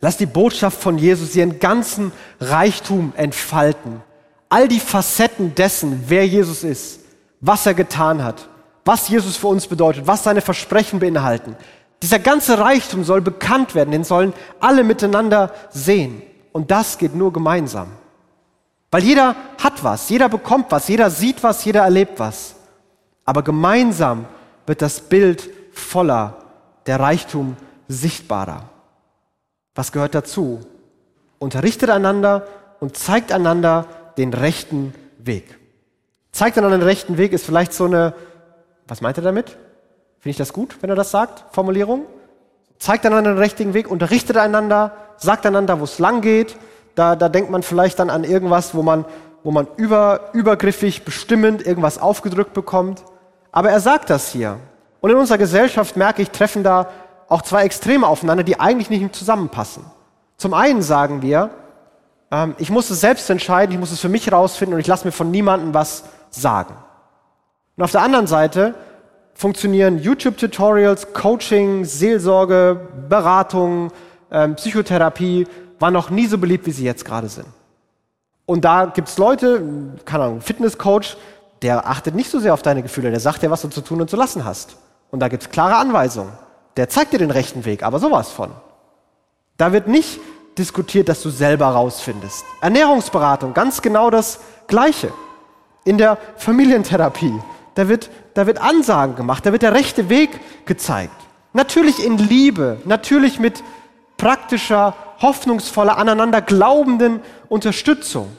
Lass 0.02 0.18
die 0.18 0.28
Botschaft 0.28 0.80
von 0.80 1.00
Jesus 1.00 1.36
ihren 1.36 1.58
ganzen 1.58 2.12
Reichtum 2.40 3.14
entfalten. 3.18 4.04
All 4.50 4.68
die 4.68 4.80
Facetten 4.80 5.56
dessen, 5.56 6.04
wer 6.06 6.28
Jesus 6.28 6.64
ist, 6.64 7.00
was 7.42 7.66
er 7.66 7.74
getan 7.74 8.24
hat, 8.24 8.48
was 8.90 9.08
Jesus 9.08 9.38
für 9.38 9.50
uns 9.50 9.68
bedeutet, 9.68 10.08
was 10.08 10.24
seine 10.24 10.42
Versprechen 10.42 11.00
beinhalten. 11.00 11.56
Dieser 12.02 12.18
ganze 12.18 12.58
Reichtum 12.58 13.04
soll 13.04 13.22
bekannt 13.22 13.76
werden, 13.76 13.92
den 13.92 14.04
sollen 14.04 14.34
alle 14.60 14.84
miteinander 14.84 15.54
sehen. 15.70 16.24
Und 16.54 16.72
das 16.72 16.98
geht 16.98 17.14
nur 17.14 17.32
gemeinsam. 17.32 17.90
Weil 18.90 19.04
jeder 19.04 19.36
hat 19.64 19.84
was, 19.84 20.10
jeder 20.10 20.28
bekommt 20.28 20.72
was, 20.72 20.88
jeder 20.88 21.12
sieht 21.12 21.44
was, 21.44 21.64
jeder 21.66 21.84
erlebt 21.84 22.18
was. 22.18 22.56
Aber 23.26 23.44
gemeinsam 23.44 24.26
wird 24.66 24.82
das 24.82 25.02
Bild 25.02 25.48
voller, 25.72 26.38
der 26.88 27.00
Reichtum 27.00 27.58
sichtbarer. 27.88 28.70
Was 29.76 29.92
gehört 29.92 30.16
dazu? 30.16 30.62
Unterrichtet 31.38 31.92
einander 31.92 32.48
und 32.80 32.98
zeigt 32.98 33.32
einander 33.32 33.86
den 34.18 34.34
rechten 34.34 34.96
Weg. 35.20 35.60
Zeigt 36.32 36.58
einander 36.58 36.80
den 36.80 36.88
rechten 36.88 37.20
Weg 37.20 37.34
ist 37.34 37.46
vielleicht 37.46 37.74
so 37.74 37.86
eine, 37.86 38.16
was 38.90 39.02
meint 39.02 39.18
er 39.18 39.24
damit? 39.24 39.58
Finde 40.20 40.32
ich 40.32 40.38
das 40.38 40.52
gut, 40.52 40.78
wenn 40.82 40.90
er 40.90 40.96
das 40.96 41.12
sagt? 41.12 41.46
Formulierung? 41.54 42.06
Zeigt 42.78 43.06
einander 43.06 43.34
den 43.34 43.40
richtigen 43.40 43.74
Weg, 43.74 43.90
unterrichtet 43.90 44.38
einander, 44.38 44.94
sagt 45.18 45.46
einander, 45.46 45.80
wo 45.80 45.84
es 45.84 46.00
lang 46.00 46.22
geht. 46.22 46.58
Da, 46.96 47.16
da 47.16 47.30
denkt 47.30 47.52
man 47.52 47.64
vielleicht 47.64 48.00
dann 48.00 48.10
an 48.10 48.24
irgendwas, 48.24 48.74
wo 48.74 48.82
man, 48.82 49.06
wo 49.44 49.52
man 49.52 49.68
über, 49.78 50.32
übergriffig, 50.34 51.06
bestimmend 51.06 51.66
irgendwas 51.66 51.98
aufgedrückt 52.00 52.54
bekommt. 52.54 53.04
Aber 53.52 53.70
er 53.70 53.80
sagt 53.80 54.10
das 54.10 54.30
hier. 54.30 54.58
Und 55.02 55.12
in 55.12 55.18
unserer 55.18 55.38
Gesellschaft 55.38 55.96
merke 55.96 56.22
ich, 56.22 56.32
treffen 56.32 56.64
da 56.64 56.90
auch 57.28 57.42
zwei 57.42 57.64
Extreme 57.64 58.08
aufeinander, 58.08 58.44
die 58.44 58.60
eigentlich 58.60 58.90
nicht 58.90 59.16
zusammenpassen. 59.16 59.84
Zum 60.38 60.54
einen 60.54 60.82
sagen 60.82 61.22
wir, 61.22 61.52
ähm, 62.32 62.56
ich 62.58 62.70
muss 62.70 62.90
es 62.90 63.02
selbst 63.02 63.30
entscheiden, 63.30 63.74
ich 63.74 63.80
muss 63.80 63.92
es 63.92 64.00
für 64.00 64.10
mich 64.10 64.32
rausfinden 64.32 64.74
und 64.74 64.80
ich 64.80 64.88
lasse 64.88 65.06
mir 65.06 65.12
von 65.12 65.32
niemandem 65.32 65.74
was 65.74 66.04
sagen. 66.30 66.76
Und 67.80 67.86
auf 67.86 67.92
der 67.92 68.02
anderen 68.02 68.28
Seite 68.28 68.74
funktionieren 69.34 70.00
YouTube-Tutorials, 70.00 71.14
Coaching, 71.14 71.86
Seelsorge, 71.86 72.78
Beratung, 73.08 73.94
ähm, 74.32 74.56
Psychotherapie, 74.56 75.48
waren 75.80 75.94
noch 75.94 76.10
nie 76.10 76.26
so 76.26 76.38
beliebt, 76.38 76.66
wie 76.66 76.74
sie 76.74 76.84
jetzt 76.84 77.06
gerade 77.06 77.30
sind. 77.30 77.48
Und 78.46 78.66
da 78.66 78.88
gibt's 78.88 79.18
Leute, 79.18 79.64
keine 80.04 80.26
Ahnung, 80.26 80.42
Fitnesscoach, 80.42 81.16
der 81.62 81.88
achtet 81.88 82.16
nicht 82.16 82.30
so 82.30 82.40
sehr 82.40 82.54
auf 82.54 82.62
deine 82.62 82.84
Gefühle, 82.84 83.12
der 83.12 83.22
sagt 83.22 83.44
dir, 83.44 83.50
was 83.50 83.62
du 83.62 83.70
zu 83.70 83.80
tun 83.80 84.02
und 84.02 84.10
zu 84.10 84.18
lassen 84.18 84.44
hast. 84.44 84.76
Und 85.10 85.22
da 85.22 85.30
gibt's 85.30 85.50
klare 85.50 85.78
Anweisungen. 85.78 86.34
Der 86.76 86.90
zeigt 86.90 87.14
dir 87.14 87.20
den 87.20 87.32
rechten 87.32 87.64
Weg, 87.64 87.84
aber 87.84 88.00
sowas 88.00 88.30
von. 88.30 88.52
Da 89.56 89.72
wird 89.72 89.88
nicht 89.88 90.20
diskutiert, 90.58 91.08
dass 91.08 91.22
du 91.22 91.30
selber 91.30 91.68
rausfindest. 91.68 92.44
Ernährungsberatung, 92.60 93.54
ganz 93.54 93.82
genau 93.82 94.10
das 94.10 94.42
Gleiche. 94.68 95.14
In 95.86 95.98
der 95.98 96.18
Familientherapie, 96.36 97.40
da 97.80 97.88
wird, 97.88 98.10
da 98.34 98.46
wird 98.46 98.60
Ansagen 98.60 99.16
gemacht, 99.16 99.46
da 99.46 99.54
wird 99.54 99.62
der 99.62 99.74
rechte 99.74 100.10
Weg 100.10 100.30
gezeigt. 100.66 101.16
Natürlich 101.54 102.06
in 102.06 102.18
Liebe, 102.18 102.82
natürlich 102.84 103.40
mit 103.40 103.64
praktischer, 104.18 104.94
hoffnungsvoller, 105.22 105.98
aneinander 105.98 106.42
glaubenden 106.42 107.22
Unterstützung. 107.48 108.36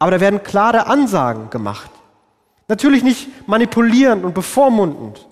Aber 0.00 0.10
da 0.10 0.20
werden 0.20 0.42
klare 0.42 0.88
Ansagen 0.88 1.48
gemacht. 1.48 1.92
Natürlich 2.66 3.04
nicht 3.04 3.28
manipulierend 3.48 4.24
und 4.24 4.34
bevormundend, 4.34 5.28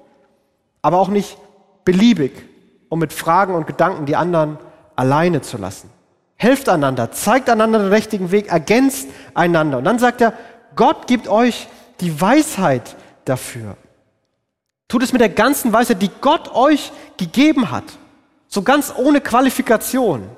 aber 0.81 0.99
auch 1.01 1.09
nicht 1.09 1.37
beliebig, 1.85 2.31
um 2.89 3.01
mit 3.01 3.13
Fragen 3.13 3.57
und 3.57 3.67
Gedanken 3.67 4.07
die 4.07 4.15
anderen 4.15 4.59
alleine 4.95 5.41
zu 5.41 5.59
lassen. 5.59 5.91
Helft 6.37 6.69
einander, 6.69 7.11
zeigt 7.11 7.51
einander 7.51 7.81
den 7.81 7.93
richtigen 7.93 8.31
Weg, 8.31 8.47
ergänzt 8.47 9.09
einander. 9.35 9.79
Und 9.79 9.85
dann 9.85 9.99
sagt 9.99 10.21
er, 10.21 10.35
Gott 10.77 11.09
gibt 11.09 11.27
euch 11.27 11.67
die 12.01 12.21
Weisheit 12.21 12.95
dafür. 13.25 13.77
Tut 14.89 15.03
es 15.03 15.13
mit 15.13 15.21
der 15.21 15.29
ganzen 15.29 15.73
Weisheit, 15.73 16.03
die 16.03 16.11
Gott 16.21 16.55
euch 16.55 16.91
gegeben 17.17 17.71
hat. 17.71 17.85
So 18.49 18.63
ganz 18.63 18.93
ohne 18.97 19.21
Qualifikation. 19.21 20.29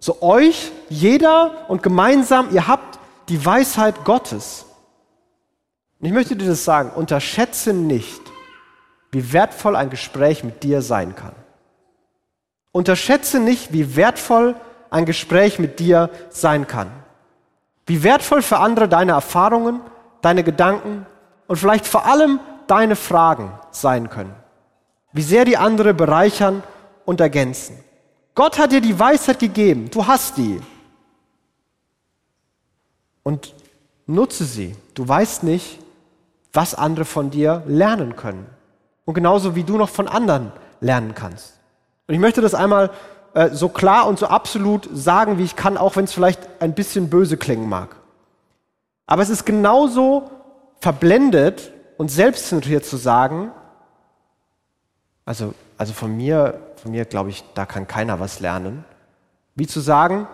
So 0.00 0.22
euch, 0.22 0.72
jeder 0.88 1.68
und 1.68 1.82
gemeinsam, 1.82 2.48
ihr 2.52 2.66
habt 2.66 2.98
die 3.28 3.44
Weisheit 3.44 4.04
Gottes. 4.04 4.64
Und 6.00 6.06
ich 6.06 6.12
möchte 6.12 6.36
dir 6.36 6.48
das 6.48 6.64
sagen, 6.64 6.90
unterschätze 6.94 7.72
nicht, 7.72 8.20
wie 9.10 9.32
wertvoll 9.32 9.76
ein 9.76 9.90
Gespräch 9.90 10.44
mit 10.44 10.62
dir 10.62 10.80
sein 10.80 11.14
kann. 11.14 11.34
Unterschätze 12.72 13.40
nicht, 13.40 13.72
wie 13.72 13.96
wertvoll 13.96 14.54
ein 14.90 15.04
Gespräch 15.04 15.58
mit 15.58 15.80
dir 15.80 16.10
sein 16.30 16.66
kann. 16.66 16.90
Wie 17.86 18.02
wertvoll 18.02 18.42
für 18.42 18.58
andere 18.58 18.88
deine 18.88 19.12
Erfahrungen, 19.12 19.80
deine 20.22 20.44
Gedanken 20.44 21.06
und 21.48 21.56
vielleicht 21.56 21.86
vor 21.86 22.06
allem 22.06 22.38
deine 22.68 22.94
Fragen 22.94 23.52
sein 23.72 24.08
können. 24.08 24.34
Wie 25.12 25.22
sehr 25.22 25.44
die 25.44 25.56
andere 25.56 25.94
bereichern 25.94 26.62
und 27.04 27.20
ergänzen. 27.20 27.76
Gott 28.36 28.58
hat 28.58 28.70
dir 28.70 28.80
die 28.80 28.98
Weisheit 28.98 29.40
gegeben, 29.40 29.90
du 29.90 30.06
hast 30.06 30.36
die. 30.36 30.60
Und 33.24 33.52
nutze 34.06 34.44
sie. 34.44 34.76
Du 34.94 35.08
weißt 35.08 35.42
nicht, 35.42 35.80
was 36.52 36.74
andere 36.74 37.04
von 37.04 37.30
dir 37.30 37.62
lernen 37.66 38.14
können. 38.14 38.46
Und 39.04 39.14
genauso 39.14 39.56
wie 39.56 39.64
du 39.64 39.76
noch 39.76 39.88
von 39.88 40.06
anderen 40.06 40.52
lernen 40.80 41.14
kannst. 41.14 41.58
Und 42.06 42.14
ich 42.14 42.20
möchte 42.20 42.40
das 42.40 42.54
einmal 42.54 42.90
äh, 43.34 43.50
so 43.50 43.68
klar 43.68 44.06
und 44.06 44.18
so 44.18 44.26
absolut 44.26 44.88
sagen, 44.92 45.38
wie 45.38 45.44
ich 45.44 45.56
kann, 45.56 45.76
auch 45.76 45.96
wenn 45.96 46.04
es 46.04 46.12
vielleicht 46.12 46.40
ein 46.60 46.74
bisschen 46.74 47.10
böse 47.10 47.36
klingen 47.36 47.68
mag. 47.68 47.96
Aber 49.06 49.22
es 49.22 49.30
ist 49.30 49.44
genauso 49.44 50.30
verblendet 50.80 51.72
und 51.96 52.10
selbstzentriert 52.10 52.84
zu 52.84 52.96
sagen, 52.96 53.50
also, 55.24 55.54
also 55.76 55.92
von 55.92 56.16
mir, 56.16 56.60
von 56.80 56.92
mir 56.92 57.04
glaube 57.04 57.30
ich, 57.30 57.44
da 57.54 57.66
kann 57.66 57.86
keiner 57.86 58.20
was 58.20 58.40
lernen, 58.40 58.84
wie 59.54 59.66
zu 59.66 59.80
sagen, 59.80 60.26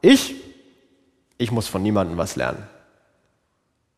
ich, 0.00 0.34
ich 1.38 1.52
muss 1.52 1.68
von 1.68 1.82
niemandem 1.82 2.16
was 2.16 2.36
lernen. 2.36 2.66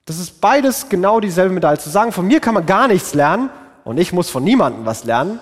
Das 0.05 0.19
ist 0.19 0.41
beides 0.41 0.89
genau 0.89 1.21
dieselbe 1.21 1.55
Medaille. 1.55 1.79
Zu 1.79 1.89
sagen, 1.89 2.13
von 2.13 2.27
mir 2.27 2.41
kann 2.41 2.55
man 2.55 2.67
gar 2.67 2.89
nichts 2.89 3.15
lernen 3.15 3.49
und 3.85 3.97
ich 3.97 4.13
muss 4.13 4.29
von 4.29 4.45
niemandem 4.45 4.85
was 4.85 5.05
lernen, 5.05 5.41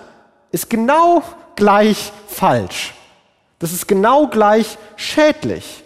ist 0.51 0.69
genau 0.69 1.21
gleich 1.55 2.13
falsch. 2.27 2.93
Das 3.59 3.73
ist 3.73 3.87
genau 3.87 4.27
gleich 4.27 4.77
schädlich. 4.95 5.83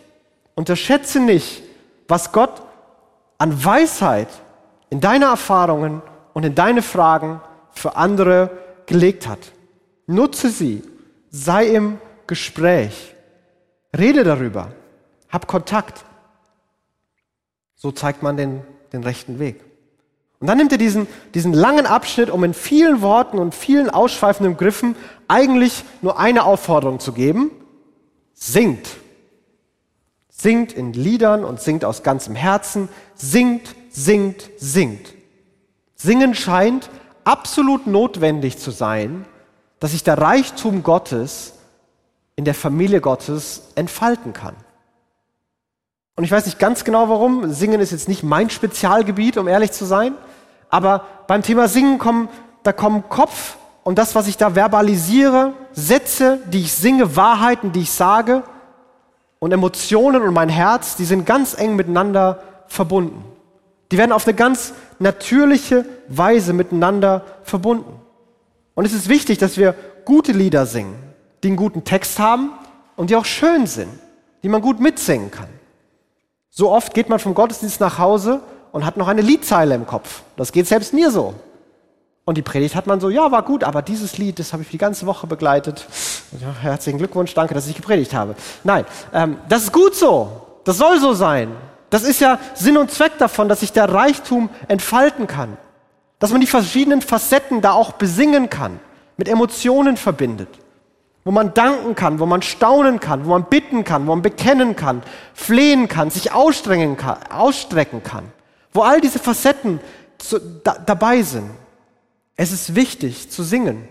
Unterschätze 0.55 1.19
nicht, 1.19 1.63
was 2.07 2.31
Gott 2.31 2.61
an 3.37 3.63
Weisheit 3.63 4.29
in 4.89 5.01
deine 5.01 5.25
Erfahrungen 5.25 6.01
und 6.33 6.43
in 6.43 6.55
deine 6.55 6.81
Fragen 6.81 7.41
für 7.71 7.95
andere 7.95 8.51
gelegt 8.85 9.27
hat. 9.27 9.39
Nutze 10.05 10.49
sie, 10.49 10.83
sei 11.29 11.67
im 11.67 11.99
Gespräch, 12.25 13.15
rede 13.97 14.23
darüber, 14.23 14.71
hab 15.29 15.47
Kontakt. 15.47 16.05
So 17.75 17.91
zeigt 17.91 18.23
man 18.23 18.37
den, 18.37 18.61
den 18.93 19.03
rechten 19.03 19.39
Weg. 19.39 19.63
Und 20.39 20.47
dann 20.47 20.57
nimmt 20.57 20.71
er 20.71 20.77
diesen, 20.77 21.07
diesen 21.33 21.53
langen 21.53 21.85
Abschnitt, 21.85 22.29
um 22.29 22.43
in 22.43 22.53
vielen 22.53 23.01
Worten 23.01 23.39
und 23.39 23.55
vielen 23.55 23.89
ausschweifenden 23.89 24.55
Griffen 24.55 24.95
eigentlich 25.27 25.83
nur 26.01 26.19
eine 26.19 26.43
Aufforderung 26.43 26.99
zu 26.99 27.11
geben. 27.11 27.51
Singt. 28.33 28.87
Singt 30.29 30.73
in 30.73 30.93
Liedern 30.93 31.43
und 31.43 31.59
singt 31.59 31.83
aus 31.83 32.03
ganzem 32.03 32.35
Herzen. 32.35 32.89
Singt, 33.15 33.75
singt, 33.97 34.51
singt. 34.57 35.15
Singen 35.95 36.35
scheint 36.35 36.89
absolut 37.23 37.87
notwendig 37.87 38.59
zu 38.59 38.69
sein, 38.69 39.25
dass 39.79 39.91
sich 39.91 40.03
der 40.03 40.19
Reichtum 40.19 40.83
Gottes 40.83 41.53
in 42.35 42.45
der 42.45 42.53
Familie 42.53 43.01
Gottes 43.01 43.71
entfalten 43.73 44.33
kann. 44.33 44.55
Und 46.15 46.23
ich 46.23 46.31
weiß 46.31 46.45
nicht 46.45 46.59
ganz 46.59 46.83
genau 46.83 47.09
warum. 47.09 47.51
Singen 47.51 47.81
ist 47.81 47.91
jetzt 47.91 48.07
nicht 48.07 48.21
mein 48.21 48.51
Spezialgebiet, 48.51 49.35
um 49.37 49.47
ehrlich 49.47 49.71
zu 49.71 49.85
sein. 49.85 50.13
Aber 50.69 51.05
beim 51.25 51.41
Thema 51.41 51.67
Singen 51.67 51.97
kommen, 51.97 52.29
da 52.61 52.73
kommen 52.73 53.09
Kopf 53.09 53.57
und 53.83 53.97
das, 53.97 54.13
was 54.13 54.27
ich 54.27 54.37
da 54.37 54.53
verbalisiere, 54.53 55.53
Sätze, 55.73 56.39
die 56.45 56.61
ich 56.61 56.73
singe, 56.73 57.15
Wahrheiten, 57.15 57.71
die 57.71 57.81
ich 57.81 57.91
sage 57.91 58.43
und 59.39 59.51
Emotionen 59.51 60.21
und 60.21 60.33
mein 60.35 60.49
Herz, 60.49 60.95
die 60.95 61.05
sind 61.05 61.25
ganz 61.25 61.57
eng 61.57 61.75
miteinander 61.75 62.43
verbunden. 62.67 63.36
Die 63.91 63.97
werden 63.97 64.11
auf 64.11 64.25
eine 64.25 64.35
ganz 64.35 64.73
natürliche 64.99 65.85
Weise 66.07 66.53
miteinander 66.53 67.23
verbunden. 67.43 67.99
Und 68.75 68.85
es 68.85 68.93
ist 68.93 69.09
wichtig, 69.09 69.37
dass 69.37 69.57
wir 69.57 69.75
gute 70.05 70.31
Lieder 70.31 70.65
singen, 70.65 70.95
die 71.43 71.47
einen 71.47 71.57
guten 71.57 71.83
Text 71.83 72.19
haben 72.19 72.51
und 72.95 73.09
die 73.09 73.15
auch 73.15 73.25
schön 73.25 73.67
sind, 73.67 73.89
die 74.43 74.49
man 74.49 74.61
gut 74.61 74.79
mitsingen 74.79 75.31
kann. 75.31 75.49
So 76.49 76.71
oft 76.71 76.93
geht 76.93 77.09
man 77.09 77.19
vom 77.19 77.33
Gottesdienst 77.33 77.79
nach 77.79 77.97
Hause 77.97 78.41
und 78.71 78.85
hat 78.85 78.97
noch 78.97 79.07
eine 79.07 79.21
Liedzeile 79.21 79.75
im 79.75 79.85
Kopf. 79.85 80.23
Das 80.35 80.51
geht 80.51 80.67
selbst 80.67 80.93
mir 80.93 81.11
so. 81.11 81.33
Und 82.25 82.37
die 82.37 82.41
Predigt 82.41 82.75
hat 82.75 82.87
man 82.87 82.99
so, 82.99 83.09
ja, 83.09 83.31
war 83.31 83.43
gut, 83.43 83.63
aber 83.63 83.81
dieses 83.81 84.17
Lied, 84.17 84.37
das 84.37 84.51
habe 84.51 84.61
ich 84.63 84.69
die 84.69 84.77
ganze 84.77 85.05
Woche 85.05 85.27
begleitet. 85.27 85.87
Ja, 86.41 86.53
herzlichen 86.61 86.97
Glückwunsch, 86.97 87.33
danke, 87.33 87.53
dass 87.53 87.67
ich 87.67 87.75
gepredigt 87.75 88.13
habe. 88.13 88.35
Nein, 88.65 88.85
ähm, 89.13 89.37
das 89.47 89.63
ist 89.63 89.71
gut 89.71 89.95
so. 89.95 90.41
Das 90.65 90.77
soll 90.77 90.99
so 90.99 91.13
sein. 91.13 91.55
Das 91.89 92.03
ist 92.03 92.19
ja 92.19 92.39
Sinn 92.53 92.77
und 92.77 92.91
Zweck 92.91 93.17
davon, 93.17 93.49
dass 93.49 93.61
sich 93.61 93.71
der 93.71 93.91
Reichtum 93.93 94.49
entfalten 94.67 95.27
kann. 95.27 95.57
Dass 96.19 96.31
man 96.31 96.41
die 96.41 96.47
verschiedenen 96.47 97.01
Facetten 97.01 97.61
da 97.61 97.73
auch 97.73 97.93
besingen 97.93 98.49
kann, 98.49 98.79
mit 99.17 99.27
Emotionen 99.27 99.97
verbindet 99.97 100.49
wo 101.27 101.31
man 101.31 101.53
danken 101.53 101.93
kann, 101.93 102.19
wo 102.19 102.25
man 102.25 102.41
staunen 102.41 103.01
kann, 103.01 103.25
wo 103.25 103.31
man 103.31 103.43
bitten 103.43 103.83
kann, 103.83 104.07
wo 104.07 104.11
man 104.11 104.21
bekennen 104.21 104.77
kann, 104.77 105.03
flehen 105.33 105.89
kann, 105.89 106.09
sich 106.09 106.31
ausstrecken 106.31 106.95
kann, 106.95 107.17
ausstrecken 107.29 108.01
kann, 108.01 108.31
wo 108.71 108.83
all 108.83 109.01
diese 109.01 109.19
Facetten 109.19 109.81
zu, 110.19 110.39
da, 110.39 110.77
dabei 110.77 111.23
sind. 111.23 111.49
Es 112.37 112.53
ist 112.53 112.75
wichtig 112.75 113.29
zu 113.29 113.43
singen. 113.43 113.89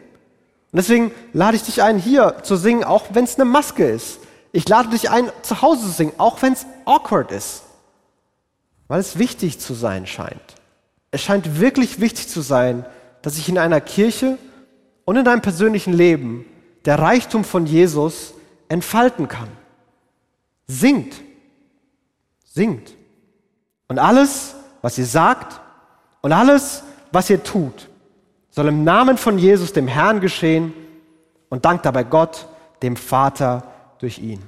Und 0.72 0.76
deswegen 0.78 1.10
lade 1.34 1.56
ich 1.56 1.62
dich 1.62 1.82
ein, 1.82 1.98
hier 1.98 2.36
zu 2.42 2.56
singen, 2.56 2.84
auch 2.84 3.04
wenn 3.12 3.24
es 3.24 3.34
eine 3.34 3.44
Maske 3.44 3.86
ist. 3.86 4.20
Ich 4.52 4.66
lade 4.66 4.88
dich 4.88 5.10
ein, 5.10 5.30
zu 5.42 5.60
Hause 5.60 5.82
zu 5.82 5.88
singen, 5.88 6.14
auch 6.16 6.40
wenn 6.40 6.54
es 6.54 6.64
awkward 6.86 7.32
ist. 7.32 7.64
Weil 8.88 9.00
es 9.00 9.18
wichtig 9.18 9.58
zu 9.58 9.74
sein 9.74 10.06
scheint. 10.06 10.54
Es 11.10 11.22
scheint 11.22 11.60
wirklich 11.60 12.00
wichtig 12.00 12.28
zu 12.28 12.40
sein, 12.40 12.84
dass 13.22 13.38
ich 13.38 13.48
in 13.48 13.58
einer 13.58 13.80
Kirche 13.80 14.38
und 15.04 15.16
in 15.16 15.24
deinem 15.24 15.40
persönlichen 15.40 15.92
Leben 15.92 16.44
der 16.84 16.98
Reichtum 16.98 17.44
von 17.44 17.66
Jesus 17.66 18.34
entfalten 18.68 19.28
kann. 19.28 19.48
Singt. 20.66 21.14
Singt. 22.44 22.94
Und 23.88 23.98
alles, 23.98 24.54
was 24.82 24.98
ihr 24.98 25.06
sagt 25.06 25.60
und 26.20 26.32
alles, 26.32 26.82
was 27.12 27.30
ihr 27.30 27.42
tut, 27.42 27.88
soll 28.50 28.68
im 28.68 28.84
Namen 28.84 29.18
von 29.18 29.38
Jesus, 29.38 29.72
dem 29.72 29.86
Herrn, 29.86 30.20
geschehen 30.20 30.72
und 31.48 31.64
dankt 31.64 31.84
dabei 31.86 32.04
Gott, 32.04 32.48
dem 32.82 32.96
Vater, 32.96 33.72
durch 33.98 34.18
ihn. 34.18 34.42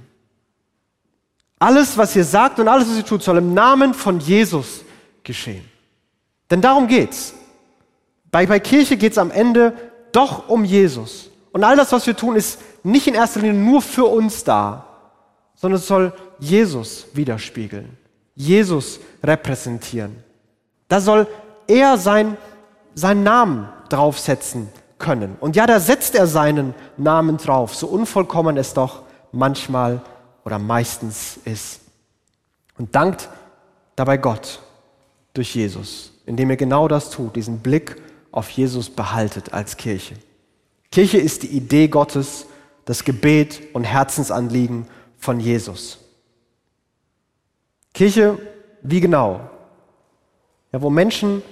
Alles, 1.59 1.97
was 1.99 2.15
ihr 2.15 2.25
sagt 2.25 2.59
und 2.59 2.69
alles, 2.69 2.89
was 2.89 2.97
ihr 2.97 3.05
tut, 3.05 3.23
soll 3.23 3.39
im 3.39 3.55
Namen 3.55 3.95
von 3.95 4.21
Jesus 4.21 4.85
geschehen. 5.25 5.65
Denn 6.51 6.61
darum 6.61 6.87
geht's. 6.87 7.35
Bei, 8.31 8.47
bei 8.47 8.61
Kirche 8.61 8.97
geht's 8.97 9.19
am 9.19 9.31
Ende 9.31 9.73
doch 10.13 10.49
um 10.49 10.65
Jesus. 10.65 11.31
Und 11.53 11.65
all 11.65 11.77
das, 11.77 11.93
was 11.93 12.07
wir 12.07 12.17
tun, 12.17 12.37
ist 12.37 12.61
nicht 12.83 13.07
in 13.07 13.15
erster 13.15 13.41
Linie 13.41 13.59
nur 13.59 13.83
für 13.83 14.05
uns 14.05 14.45
da, 14.45 14.87
sondern 15.55 15.81
es 15.81 15.87
soll 15.87 16.13
Jesus 16.39 17.07
widerspiegeln, 17.15 17.97
Jesus 18.35 19.01
repräsentieren. 19.25 20.23
Da 20.87 21.01
soll 21.01 21.27
er 21.67 21.99
sein, 21.99 22.37
seinen 22.95 23.25
Namen 23.25 23.69
draufsetzen 23.89 24.69
können. 24.99 25.37
Und 25.41 25.57
ja, 25.57 25.67
da 25.67 25.81
setzt 25.81 26.15
er 26.15 26.27
seinen 26.27 26.75
Namen 26.97 27.37
drauf, 27.39 27.75
so 27.75 27.87
unvollkommen 27.89 28.57
es 28.57 28.75
doch 28.75 29.03
manchmal 29.33 30.01
oder 30.49 30.59
meistens 30.59 31.39
ist. 31.45 31.83
Und 32.79 32.95
dankt 32.95 33.29
dabei 33.97 34.17
Gott 34.17 34.61
durch 35.35 35.55
Jesus, 35.55 36.15
indem 36.25 36.49
er 36.49 36.57
genau 36.57 36.89
das 36.89 37.11
tut, 37.11 37.37
diesen 37.37 37.59
Blick 37.59 38.01
auf 38.33 38.49
Jesus 38.49 38.89
behaltet 38.89 39.53
als 39.53 39.77
Kirche. 39.77 40.15
Kirche 40.91 41.19
ist 41.19 41.43
die 41.43 41.49
Idee 41.49 41.89
Gottes, 41.89 42.47
das 42.87 43.05
Gebet 43.05 43.61
und 43.75 43.85
Herzensanliegen 43.85 44.87
von 45.19 45.39
Jesus. 45.39 45.99
Kirche, 47.93 48.39
wie 48.81 49.03
genau? 49.03 49.51
Ja, 50.73 50.81
wo 50.81 50.89
Menschen 50.89 51.43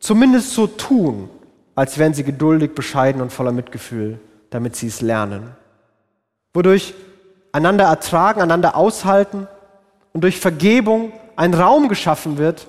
zumindest 0.00 0.50
so 0.50 0.66
tun, 0.66 1.30
als 1.76 1.96
wären 1.96 2.12
sie 2.12 2.24
geduldig, 2.24 2.74
bescheiden 2.74 3.22
und 3.22 3.32
voller 3.32 3.52
Mitgefühl, 3.52 4.18
damit 4.50 4.74
sie 4.74 4.88
es 4.88 5.00
lernen. 5.00 5.54
Wodurch 6.52 6.92
einander 7.52 7.84
ertragen, 7.84 8.40
einander 8.40 8.76
aushalten 8.76 9.46
und 10.12 10.24
durch 10.24 10.40
Vergebung 10.40 11.12
ein 11.36 11.54
Raum 11.54 11.88
geschaffen 11.88 12.38
wird, 12.38 12.66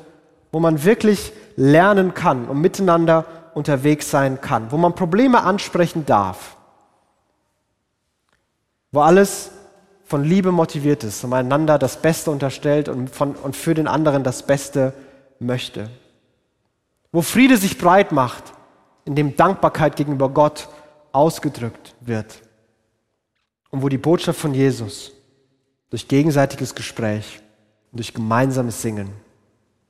wo 0.51 0.59
man 0.59 0.83
wirklich 0.83 1.31
lernen 1.55 2.13
kann 2.13 2.45
und 2.47 2.61
miteinander 2.61 3.25
unterwegs 3.53 4.11
sein 4.11 4.41
kann, 4.41 4.71
wo 4.71 4.77
man 4.77 4.95
Probleme 4.95 5.43
ansprechen 5.43 6.05
darf, 6.05 6.55
wo 8.91 9.01
alles 9.01 9.51
von 10.05 10.23
Liebe 10.23 10.51
motiviert 10.51 11.03
ist 11.03 11.23
und 11.23 11.33
einander 11.33 11.79
das 11.79 11.97
Beste 11.97 12.29
unterstellt 12.29 12.89
und, 12.89 13.09
von, 13.09 13.35
und 13.35 13.55
für 13.55 13.73
den 13.73 13.87
anderen 13.87 14.23
das 14.23 14.43
Beste 14.43 14.93
möchte, 15.39 15.89
wo 17.11 17.21
Friede 17.21 17.57
sich 17.57 17.77
breit 17.77 18.11
macht, 18.11 18.43
in 19.05 19.15
dem 19.15 19.35
Dankbarkeit 19.35 19.95
gegenüber 19.95 20.29
Gott 20.29 20.67
ausgedrückt 21.11 21.95
wird 22.01 22.42
und 23.73 23.81
wo 23.81 23.89
die 23.89 23.97
Botschaft 23.97 24.39
von 24.39 24.53
Jesus 24.53 25.11
durch 25.89 26.07
gegenseitiges 26.07 26.75
Gespräch 26.75 27.41
und 27.91 27.97
durch 27.97 28.13
gemeinsames 28.13 28.83
Singen 28.83 29.11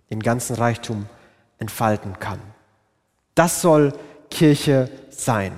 den 0.10 0.22
ganzen 0.22 0.56
Reichtum 0.56 1.06
entfalten 1.58 2.18
kann. 2.18 2.40
Das 3.36 3.60
soll 3.62 3.92
Kirche 4.30 4.90
sein. 5.10 5.52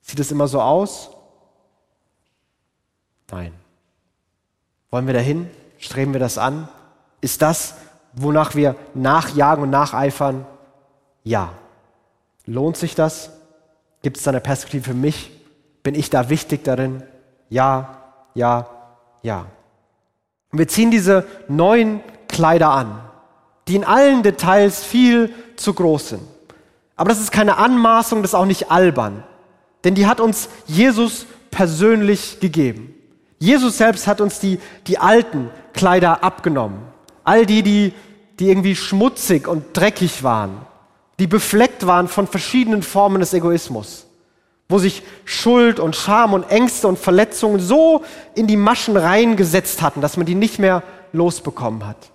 Sieht 0.00 0.18
es 0.18 0.32
immer 0.32 0.48
so 0.48 0.62
aus? 0.62 1.10
Nein. 3.30 3.52
Wollen 4.90 5.06
wir 5.06 5.14
dahin? 5.14 5.50
Streben 5.76 6.14
wir 6.14 6.20
das 6.20 6.38
an? 6.38 6.70
Ist 7.20 7.42
das, 7.42 7.74
wonach 8.14 8.54
wir 8.54 8.76
nachjagen 8.94 9.64
und 9.64 9.70
nacheifern? 9.70 10.46
Ja. 11.22 11.52
Lohnt 12.46 12.78
sich 12.78 12.94
das? 12.94 13.28
Gibt 14.00 14.16
es 14.16 14.22
da 14.22 14.30
eine 14.30 14.40
Perspektive 14.40 14.84
für 14.84 14.94
mich? 14.94 15.41
Bin 15.82 15.94
ich 15.94 16.10
da 16.10 16.28
wichtig 16.28 16.64
darin? 16.64 17.02
Ja, 17.48 17.98
ja, 18.34 18.66
ja. 19.22 19.46
Und 20.50 20.58
wir 20.58 20.68
ziehen 20.68 20.90
diese 20.90 21.26
neuen 21.48 22.00
Kleider 22.28 22.70
an, 22.70 23.00
die 23.68 23.76
in 23.76 23.84
allen 23.84 24.22
Details 24.22 24.84
viel 24.84 25.32
zu 25.56 25.74
groß 25.74 26.10
sind. 26.10 26.22
Aber 26.96 27.08
das 27.08 27.20
ist 27.20 27.32
keine 27.32 27.56
Anmaßung, 27.56 28.22
das 28.22 28.32
ist 28.32 28.34
auch 28.34 28.46
nicht 28.46 28.70
albern. 28.70 29.24
Denn 29.84 29.94
die 29.94 30.06
hat 30.06 30.20
uns 30.20 30.48
Jesus 30.66 31.26
persönlich 31.50 32.40
gegeben. 32.40 32.94
Jesus 33.38 33.78
selbst 33.78 34.06
hat 34.06 34.20
uns 34.20 34.38
die, 34.38 34.60
die 34.86 34.98
alten 34.98 35.50
Kleider 35.72 36.22
abgenommen. 36.22 36.78
All 37.24 37.44
die, 37.44 37.62
die, 37.62 37.92
die 38.38 38.48
irgendwie 38.48 38.76
schmutzig 38.76 39.48
und 39.48 39.76
dreckig 39.76 40.22
waren, 40.22 40.60
die 41.18 41.26
befleckt 41.26 41.86
waren 41.86 42.08
von 42.08 42.26
verschiedenen 42.26 42.82
Formen 42.82 43.20
des 43.20 43.34
Egoismus, 43.34 44.06
wo 44.72 44.78
sich 44.78 45.02
Schuld 45.24 45.78
und 45.78 45.94
Scham 45.94 46.32
und 46.32 46.50
Ängste 46.50 46.88
und 46.88 46.98
Verletzungen 46.98 47.60
so 47.60 48.02
in 48.34 48.46
die 48.46 48.56
Maschen 48.56 48.96
reingesetzt 48.96 49.82
hatten, 49.82 50.00
dass 50.00 50.16
man 50.16 50.26
die 50.26 50.34
nicht 50.34 50.58
mehr 50.58 50.82
losbekommen 51.12 51.86
hat. 51.86 52.10